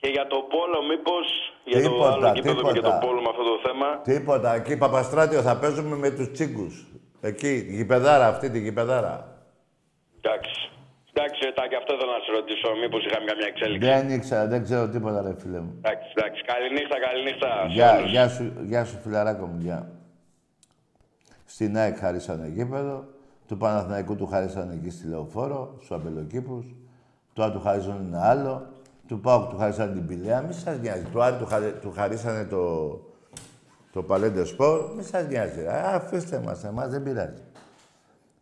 [0.01, 1.27] και για το πόλο, μήπως.
[1.65, 2.99] Για το Τίποτα, άλλο γήπεδο και τίποτα.
[3.01, 4.55] το πόλο με αυτό το θέμα; Τίποτα.
[4.55, 6.75] Εκεί Παπαστράτιο θα παίζουμε με τους τσίγκους.
[7.25, 9.15] Εκεί, τη γηπεδάρα, αυτή τη γηπεδάρα.
[10.21, 10.57] Εντάξει.
[11.15, 12.69] Εντάξει, Τάκη, αυτό ήθελα να σε ρωτήσω.
[12.83, 15.73] Μήπως είχαμε καμιά εξέλιξη; Δεν ήξερα, δεν ξέρω τίποτα ρε φίλε μου.
[15.79, 16.43] Εντάξει, εντάξει.
[16.53, 17.49] Καληνύχτα, καληνύχτα.
[17.69, 18.11] σε Γεια, όλους.
[18.11, 19.91] γεια, σου, γεια σου φιλαράκο μου, γεια.
[21.45, 23.05] Στην ΑΕΚ χαρίσανε γήπεδο,
[23.49, 26.67] του Παναθηναϊκού του χαρίσανε εκεί στη Λεωφόρο, στους αμπελοκήπους,
[27.35, 28.67] του Άρη του χαρίσανε ένα άλλο,
[29.09, 31.05] του ΠΑΟΚ του χαρίσανε την Πηλαία, μη σας νοιάζει.
[31.13, 32.61] Του Άρη του, χαρι- του χαρίσανε το,
[33.93, 35.63] το Παλέντε Σπορ, μη σας νοιάζει.
[35.63, 35.69] ρε.
[35.69, 37.43] Α, αφήστε μας, εμάς δεν πειράζει.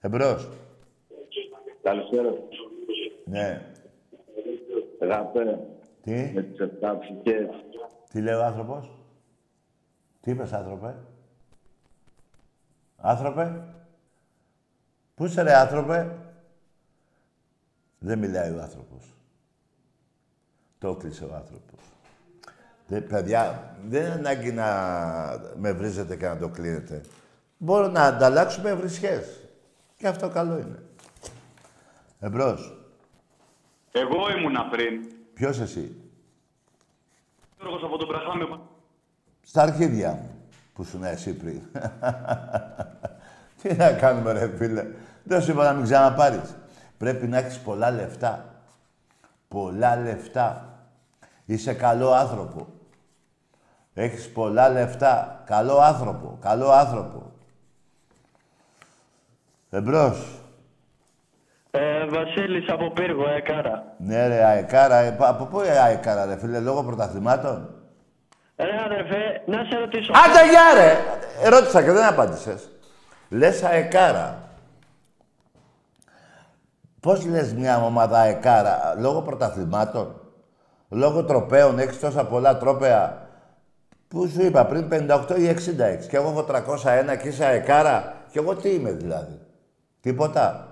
[0.00, 0.48] Εμπρός.
[1.82, 2.32] Καλησπέρα.
[3.24, 3.72] Ναι.
[5.00, 5.58] Αγαπέ,
[6.02, 7.48] Τι, με τις επτά ψυχές.
[8.10, 8.90] τι λέει ο άνθρωπος;
[10.20, 10.94] Τι είπες, άνθρωπε;
[12.96, 13.64] Άνθρωπε;
[15.14, 16.16] Πού είσαι ρε άνθρωπε;
[17.98, 19.14] Δεν μιλάει ο άνθρωπος.
[20.78, 21.78] Το κλείσε ο άνθρωπος.
[22.90, 24.66] Δε, παιδιά, δεν είναι ανάγκη να
[25.56, 27.00] με βρίζετε και να το κλείνετε.
[27.56, 29.40] Μπορώ να ανταλλάξουμε βρισχές.
[29.96, 30.82] Και αυτό καλό είναι.
[32.20, 32.78] Εμπρός.
[33.92, 35.00] Εγώ ήμουνα πριν.
[35.34, 35.96] Ποιος εσύ;
[37.60, 38.60] Γιώργος από τον Μπραχάμι.
[39.42, 41.60] Στα αρχίδια μου, που σου εσύ πριν.
[43.62, 44.86] Τι να κάνουμε ρε φίλε.
[45.24, 46.56] Δεν σου είπα να μην ξαναπάρεις.
[46.98, 48.62] Πρέπει να έχεις πολλά λεφτά.
[49.48, 50.64] πολλά λεφτά.
[51.44, 52.79] Είσαι καλό άνθρωπο.
[54.00, 55.42] Έχεις πολλά λεφτά.
[55.46, 56.38] Καλό άνθρωπο.
[56.40, 57.32] Καλό άνθρωπο.
[59.70, 60.38] Εμπρός.
[61.70, 63.84] Ε, Βασίλης από Πύργο, ε, κάρα.
[63.98, 64.96] Ναι ρε, αεκάρα.
[64.96, 67.74] Ε, πα- από πού ε, αεκάρα ρε φίλε, λόγω πρωταθλημάτων;
[68.56, 70.12] Ρε αδερφέ, να σε ρωτήσω.
[70.12, 70.96] Άντε γεια ρε!
[71.50, 72.70] Ρώτησα και δεν απάντησες.
[73.28, 74.38] Λες αεκάρα.
[77.00, 80.20] Πώς λες μια ομάδα αεκάρα, λόγω πρωταθλημάτων,
[80.88, 83.28] λόγω τροπέων, έχεις τόσα πολλά τρόπεα.
[84.10, 86.06] Πού σου είπα, πριν 58 ή 66.
[86.08, 88.24] Και εγώ έχω 301 και είσαι αεκάρα.
[88.30, 89.40] Και εγώ τι είμαι δηλαδή.
[90.00, 90.68] Τίποτα.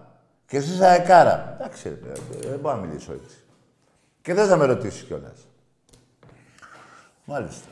[0.47, 1.57] Και εσύ είσαι αεκάρα.
[1.59, 2.11] Εντάξει, ρε,
[2.47, 3.37] ε, δεν μπορώ να μιλήσω έτσι.
[4.23, 5.47] Και θες να με ρωτήσεις κιόλας.
[7.25, 7.69] Μάλιστα.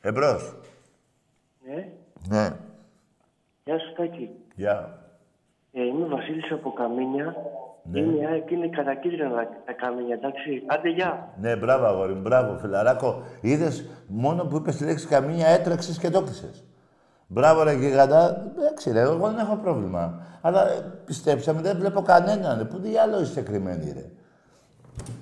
[0.00, 0.54] Εμπρός.
[1.66, 1.92] Ναι,
[2.28, 2.56] Ναι.
[3.64, 4.30] γεια σου Τάκη.
[4.54, 4.99] Γεια.
[5.72, 7.34] Ε, είμαι ο Βασίλης από Καμίνια.
[7.82, 8.00] Ναι.
[8.00, 10.62] Είναι η ΑΕΚ, είναι κατακίτρινα τα, τα Καμίνια, εντάξει.
[10.66, 11.28] Άντε, γεια.
[11.40, 13.22] Ναι, μπράβο αγόρι μου, μπράβο φιλαράκο.
[13.40, 16.64] Είδες μόνο που είπες τη λέξη καμίνια έτρεξες και το κλείσες.
[17.26, 18.52] Μπράβο ρε γίγαντα.
[18.58, 20.22] Εντάξει ρε, εγώ δεν έχω πρόβλημα.
[20.40, 22.68] Αλλά ε, πιστέψτε με, δεν βλέπω κανέναν.
[22.68, 24.04] Πού διάλογο είστε κρυμμένοι ρε.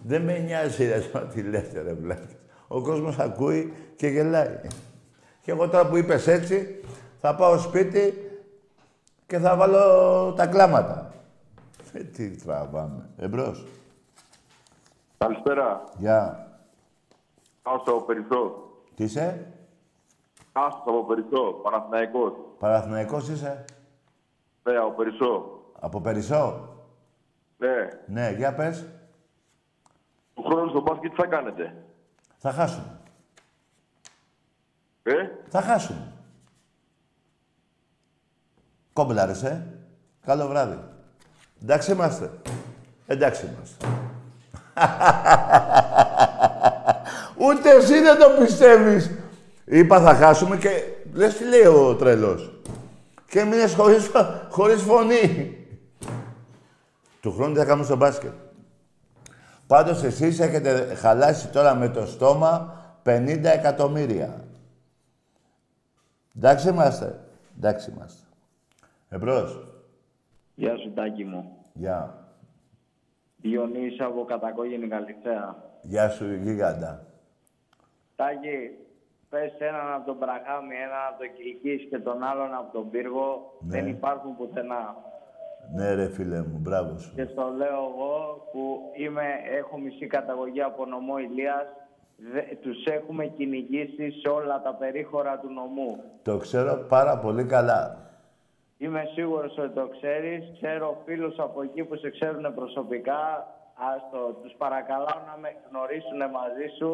[0.02, 2.36] Δεν με νοιάζει ρε το τι λέτε ρε βλάκες.
[2.68, 4.60] Ο κόσμος ακούει και γελάει.
[5.40, 6.80] Και εγώ τώρα που είπες έτσι,
[7.20, 8.27] θα πάω σπίτι
[9.28, 11.12] και θα βάλω τα κλάματα.
[11.92, 13.08] Ε, τι τραβάμε.
[13.16, 13.66] Εμπρός.
[15.18, 15.84] Καλησπέρα.
[15.96, 16.46] Γεια.
[17.62, 18.70] Κάστος από Περισσό.
[18.94, 19.52] Τι είσαι,
[20.52, 21.52] Κάστος από Περισσό.
[21.62, 22.32] Παναθηναϊκός.
[22.58, 23.64] Παραθυναϊκός είσαι,
[24.62, 25.60] Ναι, από Περισσό.
[25.80, 26.68] από Περισσό;
[27.56, 27.88] Ναι.
[28.06, 28.86] Ναι, για πες.
[30.34, 31.84] Του χρόνου στο μπάσκετ τι θα κάνετε;
[32.36, 33.00] Θα χάσουμε.
[35.02, 35.12] Ε,
[35.48, 36.07] Θα χάσουμε.
[38.98, 39.66] Κόμπλαρες, ε.
[40.26, 40.78] Καλό βράδυ.
[41.62, 42.30] Εντάξει είμαστε.
[43.06, 43.86] Εντάξει είμαστε.
[47.36, 49.10] Ούτε εσύ δεν το πιστεύεις.
[49.64, 50.68] Είπα θα χάσουμε και
[51.12, 52.60] λες τι λέει ο τρελός.
[53.28, 54.10] Και μείνες χωρίς,
[54.50, 55.56] χωρίς φωνή.
[57.20, 58.32] Του χρόνου τι θα κάνουμε στο μπάσκετ.
[59.66, 62.74] Πάντως εσείς έχετε χαλάσει τώρα με το στόμα
[63.04, 64.44] 50 εκατομμύρια.
[66.36, 67.20] Εντάξει είμαστε.
[67.56, 68.27] Εντάξει είμαστε.
[69.10, 69.66] Εμπρός.
[70.54, 71.56] Γεια σου Τάκη μου.
[71.72, 72.14] Γεια.
[73.36, 75.56] Διονύση από Κατακόγενη Καλυθέα.
[75.82, 77.06] Γεια σου γίγαντα.
[78.16, 78.70] Τάκη,
[79.28, 83.58] πες έναν από τον Μπραχάμι, έναν από τον Κιλκής και τον άλλον από τον Πύργο.
[83.60, 83.76] Ναι.
[83.76, 84.96] Δεν υπάρχουν πουθενά.
[85.74, 87.14] Ναι ρε φίλε μου, μπράβο σου.
[87.14, 89.24] Και στο λέω εγώ που είμαι,
[89.58, 91.66] έχω μισή καταγωγή από νομό Ηλίας.
[92.32, 96.02] Δε, τους έχουμε κυνηγήσει σε όλα τα περίχωρα του νομού.
[96.22, 98.07] Το ξέρω πάρα πολύ καλά.
[98.78, 100.40] Είμαι σίγουρος ότι το ξέρεις.
[100.56, 103.22] Ξέρω φίλους από εκεί που σε ξέρουν προσωπικά.
[103.90, 106.90] Άστο, τους παρακαλάω να με γνωρίσουν μαζί σου.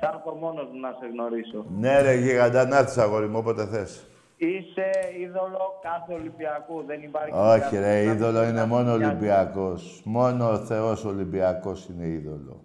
[0.00, 1.64] Θα έρθω μόνος μου να σε γνωρίσω.
[1.78, 4.06] Ναι ρε γίγαντα, να έρθεις αγόρι μου όποτε θες.
[4.36, 6.82] Είσαι είδωλο κάθε Ολυμπιακού.
[6.86, 7.32] Δεν υπάρχει...
[7.32, 9.04] Όχι ρε, κάποιος είδωλο να είναι μην μόνο μοιάζει.
[9.04, 10.02] Ολυμπιακός.
[10.04, 12.64] Μόνο ο Θεός Ολυμπιακός είναι είδωλο.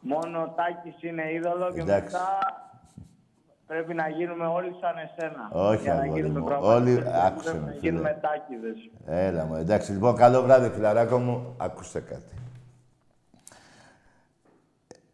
[0.00, 2.14] Μόνο ο Τάκης είναι είδωλο και Εντάξει.
[2.14, 2.28] μετά
[3.66, 5.48] πρέπει να γίνουμε όλοι σαν εσένα.
[5.52, 6.46] Όχι, Για να αγόρι γίνουμε μου.
[6.46, 7.88] πραγματικά Όλοι- Ολυμπιακοί, άκουσε πρέπει με, να φίλε.
[7.90, 8.90] γίνουμε Τάκηδες.
[9.06, 9.92] Έλα μου, εντάξει.
[9.92, 11.54] Λοιπόν, καλό βράδυ, φιλαράκο μου.
[11.56, 12.34] Ακούστε κάτι.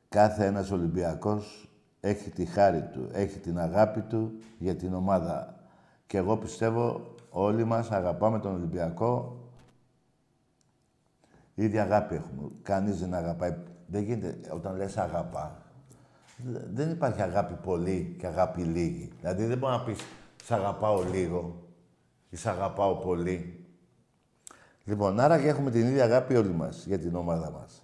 [0.09, 1.69] Κάθε ένας Ολυμπιακός
[2.01, 5.55] έχει τη χάρη του, έχει την αγάπη του για την ομάδα.
[6.07, 9.37] Και εγώ πιστεύω όλοι μας αγαπάμε τον Ολυμπιακό.
[11.55, 12.49] Ίδια αγάπη έχουμε.
[12.63, 13.55] Κανείς δεν αγαπάει.
[13.87, 15.62] Δεν γίνεται όταν λες αγαπά.
[16.45, 19.13] Δε- Δεν υπάρχει αγάπη πολύ και αγάπη λίγη.
[19.21, 19.99] Δηλαδή δεν μπορείς να πεις
[20.45, 21.63] «Σ' αγαπάω λίγο»
[22.31, 23.67] ή «Σ' αγαπάω πολύ».
[24.85, 27.83] Λοιπόν, άρα και έχουμε την ίδια αγάπη όλοι μας για την ομάδα μας.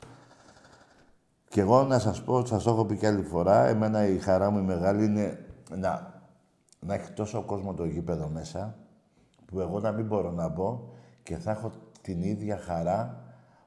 [1.48, 4.50] Και εγώ να σας πω, σας το έχω πει και άλλη φορά, εμένα η χαρά
[4.50, 5.46] μου η μεγάλη είναι
[5.76, 6.20] να,
[6.80, 8.74] να έχει τόσο κόσμο το γήπεδο μέσα,
[9.46, 10.88] που εγώ να μην μπορώ να μπω
[11.22, 13.22] και θα έχω την ίδια χαρά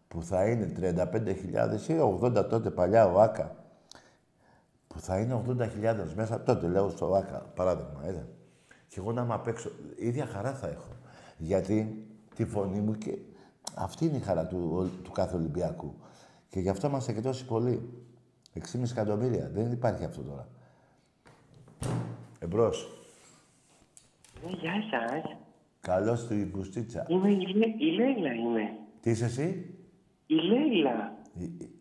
[0.08, 3.56] που θα είναι 35.000 ή 80 τότε παλιά ο Άκα.
[4.94, 8.28] Που θα είναι 80.000 μέσα, τότε λέω στο Άκα, παράδειγμα, είδα.
[8.88, 10.92] Και εγώ να είμαι απ' έξω, ίδια χαρά θα έχω.
[11.38, 13.18] Γιατί τη φωνή μου και
[13.76, 15.94] αυτή είναι η χαρά του, του κάθε Ολυμπιακού.
[16.50, 17.90] Και γι' αυτό είμαστε και τόσοι πολλοί.
[18.54, 19.50] 6,5 εκατομμύρια.
[19.54, 20.48] Δεν υπάρχει αυτό τώρα.
[22.40, 22.90] Εμπρός.
[24.44, 25.38] Ναι, γεια σας.
[25.82, 27.06] Καλώς στην Πουστίτσα.
[27.10, 28.70] Είμαι η, Λέ, η Λέιλα είμαι.
[29.02, 29.76] Τι είσαι εσύ,
[30.28, 31.14] Η Λέιλα.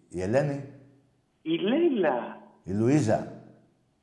[0.09, 0.65] η Ελένη,
[1.43, 2.40] Η Λέιλα.
[2.71, 3.27] Η Λουίζα,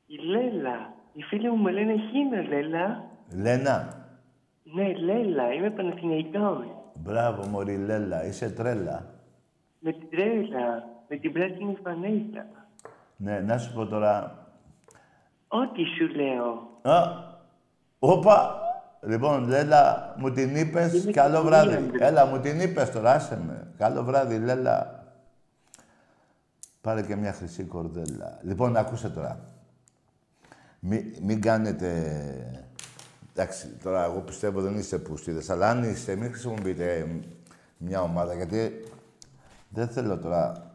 [0.05, 0.93] Η Λέλα.
[1.13, 3.03] Οι φίλοι μου με λένε Χίνα, Λέλα.
[3.41, 4.05] Λένα.
[4.63, 5.53] Ναι, Λέλα.
[5.53, 6.65] Είμαι Παναθηναϊκός.
[6.99, 9.05] Μπράβο, μωρή Λέλα, είσαι τρέλα.
[9.79, 10.83] Με την τρέλα.
[11.07, 12.45] Με την πράσινη φανέλα.
[13.17, 14.45] Ναι, να σου πω τώρα.
[15.47, 16.79] Ό,τι σου λέω.
[16.81, 17.03] Α,
[17.99, 18.59] όπα.
[19.01, 21.09] Λοιπόν, Λέλα, μου την είπες.
[21.11, 21.91] Καλό βράδυ.
[21.99, 23.73] Έλα, μου την είπες τώρα, άσε με.
[23.77, 25.05] Καλό βράδυ, Λέλα.
[26.87, 28.39] Πάρε και μια χρυσή κορδέλα.
[28.41, 29.39] Λοιπόν, ακούσε τώρα.
[30.79, 31.89] Μην, μην κάνετε...
[33.33, 37.07] Εντάξει, τώρα εγώ πιστεύω δεν είστε πούστιδες, αλλά αν είστε, μην χρησιμοποιείτε
[37.77, 38.83] μια ομάδα, γιατί
[39.69, 40.71] δεν θέλω τώρα...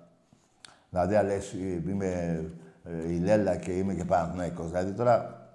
[0.91, 2.45] Δηλαδή, αν λες, είμαι
[2.85, 4.71] ε, η Λέλα και είμαι και Παναθηναϊκός.
[4.71, 5.47] Δηλαδή, τώρα...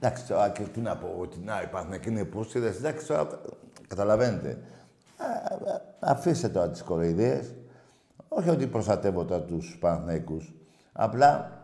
[0.00, 2.76] Εντάξει, τώρα και τι να πω, ότι να, οι Παναθηναϊκοί είναι πούστιδες.
[2.76, 3.28] Εντάξει, τώρα
[3.88, 4.48] καταλαβαίνετε.
[4.48, 7.54] Ε, ε, αφήστε τώρα τις κοροϊδίες.
[8.32, 10.52] Όχι ότι προστατεύω τώρα τους Παναθηναϊκούς.
[10.92, 11.60] Απλά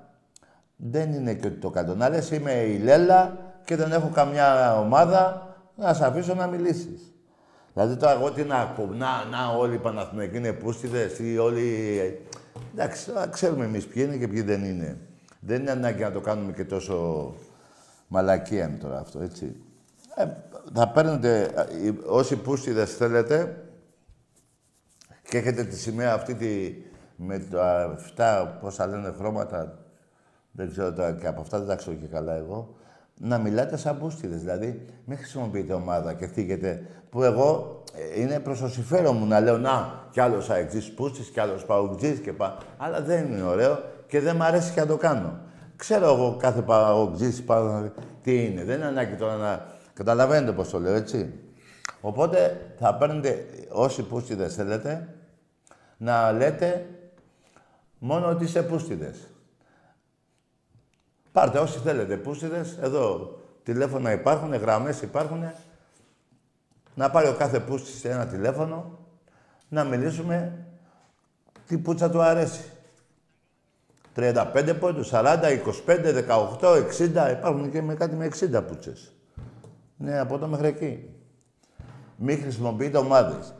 [0.76, 1.94] δεν είναι και ότι το κάνω.
[1.94, 5.46] Να λες είμαι η Λέλα και δεν έχω καμιά ομάδα,
[5.76, 7.14] να σε αφήσω να μιλήσεις.
[7.72, 12.20] Δηλαδή τώρα εγώ τι να πω, να, να όλοι οι Παναθηναϊκοί είναι πούστιδες ή όλοι...
[12.74, 14.98] Εντάξει, τώρα ξέρουμε εμείς ποιοι είναι και ποιοι δεν είναι.
[15.40, 17.34] Δεν είναι ανάγκη να το κάνουμε και τόσο
[18.08, 19.56] μαλακία είναι τώρα αυτό, έτσι.
[20.14, 20.26] Ε,
[20.74, 21.42] θα παίρνετε,
[21.84, 23.65] ε, όσοι πούστιδες θέλετε,
[25.28, 26.74] και έχετε τη σημαία αυτή τη,
[27.16, 29.78] με τα 7, πόσα λένε χρώματα,
[30.50, 32.76] δεν ξέρω τώρα και από αυτά δεν τα ξέρω και καλά εγώ,
[33.18, 34.40] να μιλάτε σαν μπούστιδες.
[34.40, 39.40] Δηλαδή, μην χρησιμοποιείτε ομάδα και θίγετε, που εγώ ε, είναι προς το συμφέρον μου να
[39.40, 42.56] λέω να, κι άλλος αεξής πούστης, κι άλλος παουτζής και πα.
[42.76, 45.38] Αλλά δεν είναι ωραίο και δεν μ' αρέσει και να το κάνω.
[45.76, 47.44] Ξέρω εγώ κάθε παουτζής
[48.22, 48.64] τι είναι.
[48.64, 49.66] Δεν είναι ανάγκη τώρα να...
[49.94, 51.32] Καταλαβαίνετε πώς το λέω, έτσι.
[52.00, 55.08] Οπότε θα παίρνετε όσοι πούστιδες θέλετε,
[55.96, 56.86] να λέτε
[57.98, 59.16] μόνο ότι είσαι πούστιδες.
[61.32, 65.52] Πάρτε όσοι θέλετε πούστιδες, εδώ τηλέφωνα υπάρχουν, γραμμές υπάρχουν.
[66.94, 68.98] Να πάρει ο κάθε πούστης σε ένα τηλέφωνο,
[69.68, 70.66] να μιλήσουμε
[71.66, 72.70] τι πούτσα του αρέσει.
[74.16, 75.50] 35 πόντους, 40,
[75.86, 79.12] 25, 18, 60, υπάρχουν και με κάτι με 60 πούτσες.
[79.96, 81.10] Ναι, από εδώ μέχρι εκεί.
[82.16, 83.54] Μην χρησιμοποιείτε ομάδες.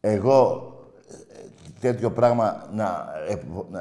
[0.00, 0.71] Εγώ ε,
[1.82, 3.38] τέτοιο πράγμα να, ε,
[3.70, 3.80] να,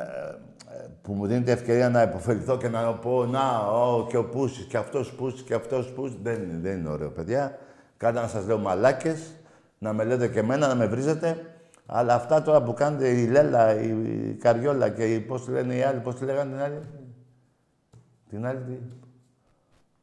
[1.02, 4.78] που μου δίνεται ευκαιρία να υποφεληθώ και να πω να, ο, και ο Πούσης, και
[4.78, 6.18] αυτός Πούσης, και αυτός Πούσης.
[6.22, 7.58] Δεν είναι, δεν είναι ωραίο, παιδιά.
[7.98, 9.34] Κάντε να σας λέω μαλάκες,
[9.78, 11.46] να με λέτε και εμένα, να με βρίζετε.
[11.86, 15.82] Αλλά αυτά τώρα που κάνετε η Λέλα, η Καριόλα και η, πώς τη λένε οι
[15.82, 16.80] άλλοι, πώς τη λέγανε την άλλη;
[18.30, 18.74] Την άλλη τι;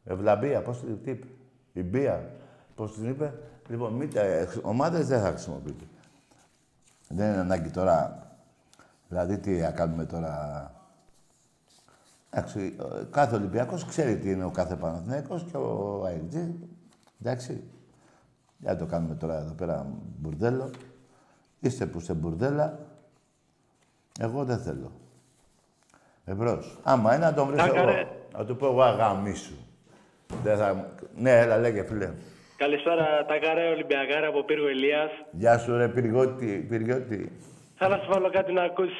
[0.04, 1.26] Ευλαμπία, πώς τη τι είπε;
[1.72, 2.30] Η Μπία,
[2.74, 3.32] πώς την είπε;
[3.68, 4.22] Λοιπόν, μην τα,
[4.62, 5.84] ομάδες δεν θα χρησιμοποιείτε.
[7.08, 8.26] Δεν είναι ανάγκη τώρα.
[9.08, 10.72] Δηλαδή, τι θα κάνουμε τώρα;
[12.30, 12.76] Εντάξει,
[13.10, 16.36] κάθε Ολυμπιακός ξέρει τι είναι ο κάθε Παναθηναίκος και ο ΑΕΚΤΖ.
[17.20, 17.64] Εντάξει.
[18.58, 19.86] Δεν το κάνουμε τώρα εδώ πέρα
[20.18, 20.70] μπουρδέλο.
[21.60, 22.78] Είστε που είστε μπουρδέλα.
[24.20, 24.92] Εγώ δεν θέλω.
[26.24, 26.78] Εμπρός.
[26.82, 27.84] Άμα είναι να τον βρεις εγώ.
[28.32, 29.54] Να του πω εγώ αγαμίσου.
[30.42, 30.88] Δεν θα...
[31.16, 32.12] Ναι, έλα λέγε φίλε.
[32.58, 35.10] Καλησπέρα, τα καρέ Ολυμπιακάρα από Πύργο Ηλίας.
[35.30, 37.32] Γεια σου ρε Πυργότη, Πυργότη.
[37.76, 38.96] Θα να σου βάλω κάτι να ακούσεις.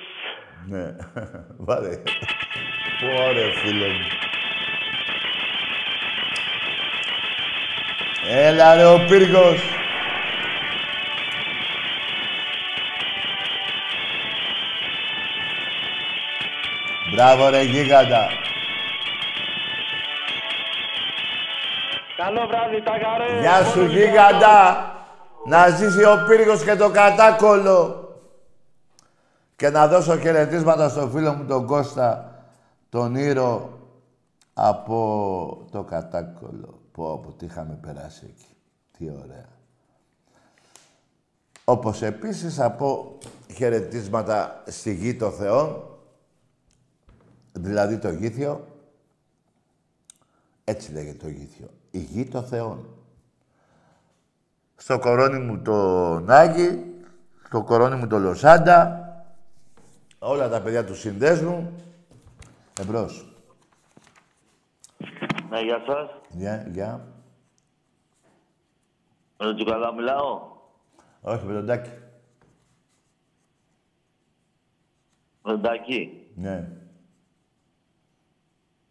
[0.69, 0.97] Ναι,
[1.57, 1.89] βάλε.
[3.29, 4.07] Ωραία, φίλε μου.
[8.29, 9.61] Έλα ρε ο Πύργος.
[17.13, 18.29] Μπράβο ρε γίγαντα.
[22.25, 23.41] Καλό βράδυ, τα καρέ.
[23.41, 24.93] Γεια σου γίγαντα.
[25.47, 28.09] Να ζήσει ο Πύργος και το κατάκολο.
[29.57, 32.35] Και να δώσω χαιρετίσματα στο φίλο μου τον Κώστα,
[32.89, 33.79] τον Ήρο,
[34.55, 36.81] από το κατάκολο.
[36.93, 38.57] Πω, από τι είχαμε περάσει εκεί.
[38.99, 39.49] Τι ωραία.
[41.65, 43.19] Όπως επίσης από
[43.55, 45.99] χαιρετίσματα στη γη των Θεών,
[47.53, 48.67] δηλαδή το Γήθιο,
[50.65, 52.87] έτσι λέγεται το Γήθιο, η γη των Θεών.
[54.77, 56.95] Στο κορώνι μου το Νάγκη,
[57.47, 59.03] στο κορώνι μου το Λοσάντα,
[60.19, 61.73] όλα τα παιδιά του συνδέσμου.
[62.81, 63.27] Εμπρός.
[65.51, 66.11] Ναι, γεια σας.
[66.29, 67.07] Γεια, γεια.
[69.37, 70.41] Με τον Τσουκαλά μιλάω;
[71.21, 71.91] Όχι, με τον Τάκη.
[75.43, 76.71] Με τον Τάκη; Ναι.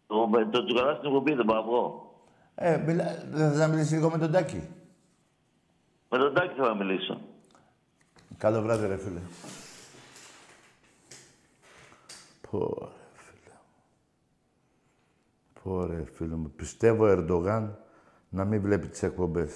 [0.06, 2.07] Το, το Τσουκαλά στην εκπομπή δεν πάω εγώ.
[2.60, 3.24] Ε, μιλά...
[3.30, 4.62] δεν θες να μιλήσεις λίγο με τον Τάκη;
[6.08, 7.20] Με τον Τάκη θέλω να μιλήσω.
[8.38, 9.20] Καλό βράδυ, ρε φίλε.
[12.50, 13.54] Πω, ρε φίλε.
[15.62, 16.52] Πω, ρε φίλε μου.
[16.56, 17.78] Πιστεύω ο Ερντογάν
[18.28, 19.52] να μην βλέπει τις εκπομπές.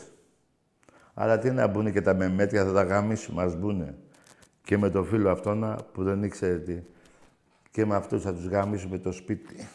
[1.15, 3.99] Αλλά τι να μπουνε και τα μεμέτια θα τα γαμίσουμε, ας μπουνε.
[4.63, 6.83] Και με το φίλο αυτόνα που δεν ήξερε τι.
[7.71, 9.69] Και με αυτούς θα τους γαμίσουμε το σπίτι.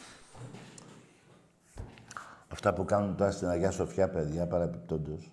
[2.48, 5.32] Αυτά που κάνουν τώρα στην Αγία Σοφιά, παιδιά, παραπιπτόντως.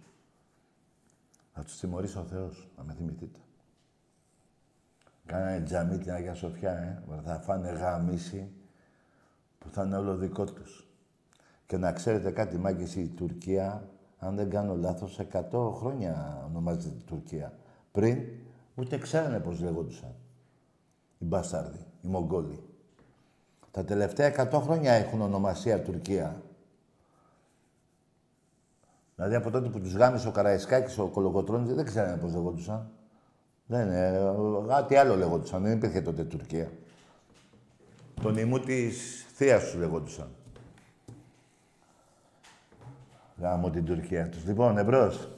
[1.54, 3.40] Θα τους τιμωρήσει ο Θεός, να με θυμηθείτε.
[5.26, 7.04] Κάνανε τζαμί την Αγία Σοφιά, ε.
[7.24, 8.52] Θα φάνε γαμίση
[9.60, 10.88] που θα είναι όλο δικό τους.
[11.66, 17.54] Και να ξέρετε κάτι, μάγκες, η Τουρκία, αν δεν κάνω λάθος, 100 χρόνια ονομάζεται Τουρκία.
[17.92, 18.24] Πριν,
[18.76, 20.16] ούτε ξέρανε πώς λέγοντουσαν.
[21.18, 22.64] Οι μπάσταρδοι, οι Μογγόλοι.
[23.72, 26.42] Τα τελευταία 100 χρόνια έχουν ονομασία Τουρκία.
[29.16, 32.90] Δηλαδή από τότε που τους γάμισε ο Καραϊσκάκης, ο Κολοκοτρώνης, δεν ξέρανε πώς λέγοντουσαν.
[33.66, 34.22] Δεν, ε,
[34.68, 35.64] κάτι άλλο λέγοντουσαν.
[35.64, 36.72] Δεν υπήρχε τότε Τουρκία.
[38.22, 40.36] Τον ημού της θείας τους λέγοντουσαν.
[43.38, 44.46] Γάμω την Τουρκία τους.
[44.46, 45.30] Λοιπόν, εμπρός.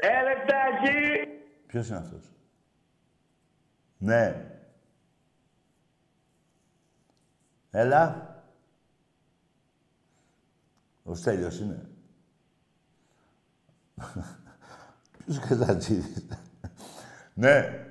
[0.00, 1.28] Ελεκτάκι!
[1.66, 2.30] Ποιος είναι αυτός;
[3.98, 4.46] Ναι.
[7.70, 8.32] Έλα.
[11.02, 11.87] Ο Στέλιος είναι.
[15.24, 16.26] Ποιος κατατζίδης.
[17.34, 17.82] ναι.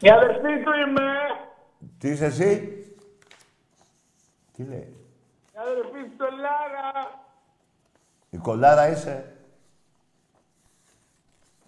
[0.00, 1.10] Η αδερφή του είμαι!
[1.98, 2.78] Τι είσαι εσύ;
[4.52, 4.96] Τι λέει;
[5.54, 7.22] Η αδερφή του Λάρα!
[8.30, 9.36] Η κολάρα είσαι;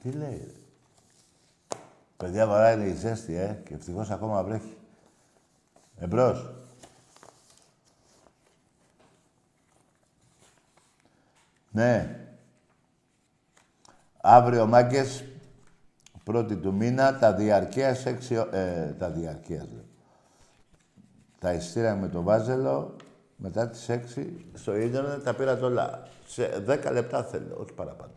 [0.02, 0.60] Τι λέει, ρε;
[2.16, 4.76] Παιδιά, βαράει η ζέστη, ε, και ευτυχώς ακόμα βρέχει.
[5.98, 6.50] Εμπρός.
[11.76, 12.16] Ναι.
[14.20, 15.24] Αύριο, μάγκες,
[16.24, 18.34] πρώτη του μήνα, τα διαρκείας έξι...
[18.50, 19.84] Ε, τα διαρκείας, λέω.
[21.38, 22.96] Τα ειστήρια με το βάζελο,
[23.36, 26.02] μετά τις 6 στο ίντερνετ τα πήρα όλα.
[26.26, 28.12] Σε 10 λεπτά θέλω, όχι παραπάνω.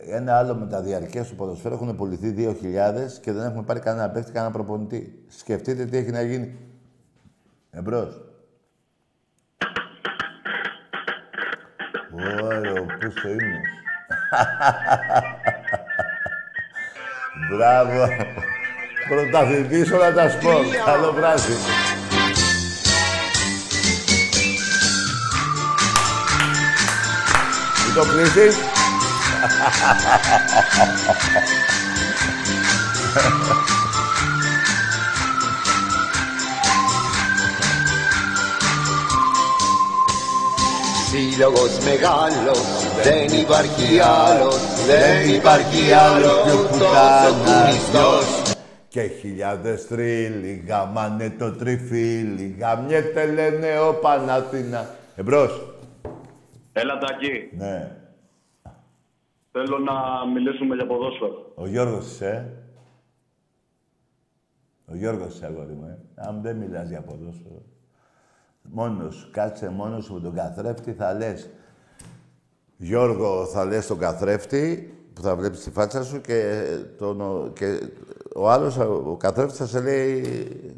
[0.00, 3.80] Ε, Ένα άλλο με τα διαρκεία του ποδοσφαίρου έχουν πουληθεί 2.000 και δεν έχουμε πάρει
[3.80, 5.24] κανένα παίχτη, κανένα προπονητή.
[5.28, 6.56] Σκεφτείτε τι έχει να γίνει.
[7.70, 8.23] Εμπρός.
[12.18, 13.68] Ωραίο, πούς στο ύμνος.
[17.50, 18.08] Μπράβο.
[19.08, 20.64] Πρωταθλητής όλα τα σπορ.
[20.84, 21.52] Καλό βράδυ.
[27.84, 28.56] Μην το κλείσεις.
[41.16, 42.60] Σύλλογος μεγάλος,
[43.02, 48.52] δεν υπάρχει άλλος, δεν υπάρχει άλλος τόσο κουριστός.
[48.88, 52.56] Και χιλιάδες τρίλοι γαμάνε το τριφύλι.
[52.58, 54.90] Γαμιέται λένε ο Παναθήνα.
[55.16, 55.74] Εμπρός.
[56.72, 57.48] Έλα, Τάκη.
[57.56, 57.96] Ναι.
[59.52, 61.52] Θέλω να μιλήσουμε για ποδόσφαιρο.
[61.54, 62.52] Ο Γιώργος είσαι, ε.
[64.92, 65.98] Ο Γιώργος είσαι, αγόρι μου, ε.
[66.28, 67.62] Αν δεν μιλάς για ποδόσφαιρο.
[68.70, 71.50] Μόνος σου, κάτσε μόνος σου με τον καθρέφτη, θα λες.
[72.76, 76.64] Γιώργο, θα λες τον καθρέφτη, που θα βλέπεις τη φάτσα σου και,
[76.98, 77.80] τον, και
[78.34, 80.76] ο άλλος, ο καθρέφτης θα σε λέει...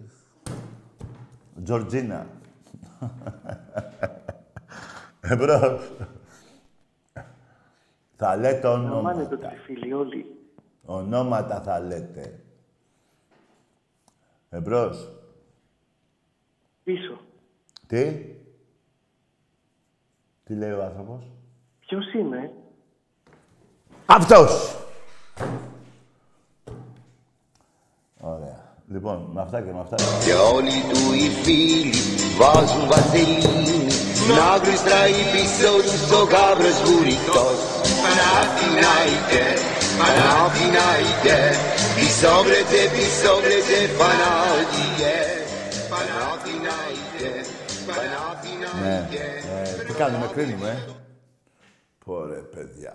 [1.64, 2.26] Τζορτζίνα.
[5.20, 5.93] Εμπρός.
[8.16, 9.37] Θα λέτε Αμάνε το ονόματα.
[9.39, 10.26] τριφύλι όλοι.
[10.84, 12.41] Ονόματα θα λέτε.
[14.51, 15.12] Εμπρός.
[16.84, 17.20] Πίσω.
[17.87, 18.12] Τι;
[20.45, 21.22] Τι λέει ο άνθρωπος;
[21.87, 22.51] Ποιος είναι,
[24.07, 24.76] Αυτός.
[28.20, 28.64] Ωραία.
[28.89, 29.97] Λοιπόν, με αυτά και με αυτά.
[30.24, 31.93] Και όλοι του οι φίλοι
[32.39, 33.80] βάζουν βαζελίνη
[34.39, 37.59] Να γλιστράει πίσω τους ο γάβρος βουρητός
[38.03, 39.45] Παναθηνάιτε,
[39.99, 41.39] Παναθηνάιτε
[41.97, 45.18] Πισόβρετε, πισόβρετε, Πανάθιε
[45.91, 47.30] Παναθηνάιτε,
[47.87, 47.93] Ναι.
[47.93, 50.68] Παναθηνάιτε Ε, τι κάνουμε, κρίνουμε.
[50.68, 50.93] ε.
[52.05, 52.95] Πόρε, παιδιά.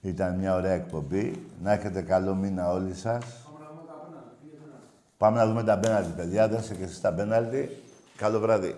[0.00, 1.46] Ήταν μια ωραία εκπομπή.
[1.62, 3.24] Να έχετε καλό μήνα όλοι σας.
[5.16, 6.48] Πάμε να δούμε τα πέναλτι, παιδιά.
[6.48, 7.82] Δέστε και εσείς τα πέναλτι.
[8.16, 8.76] Καλό βράδυ.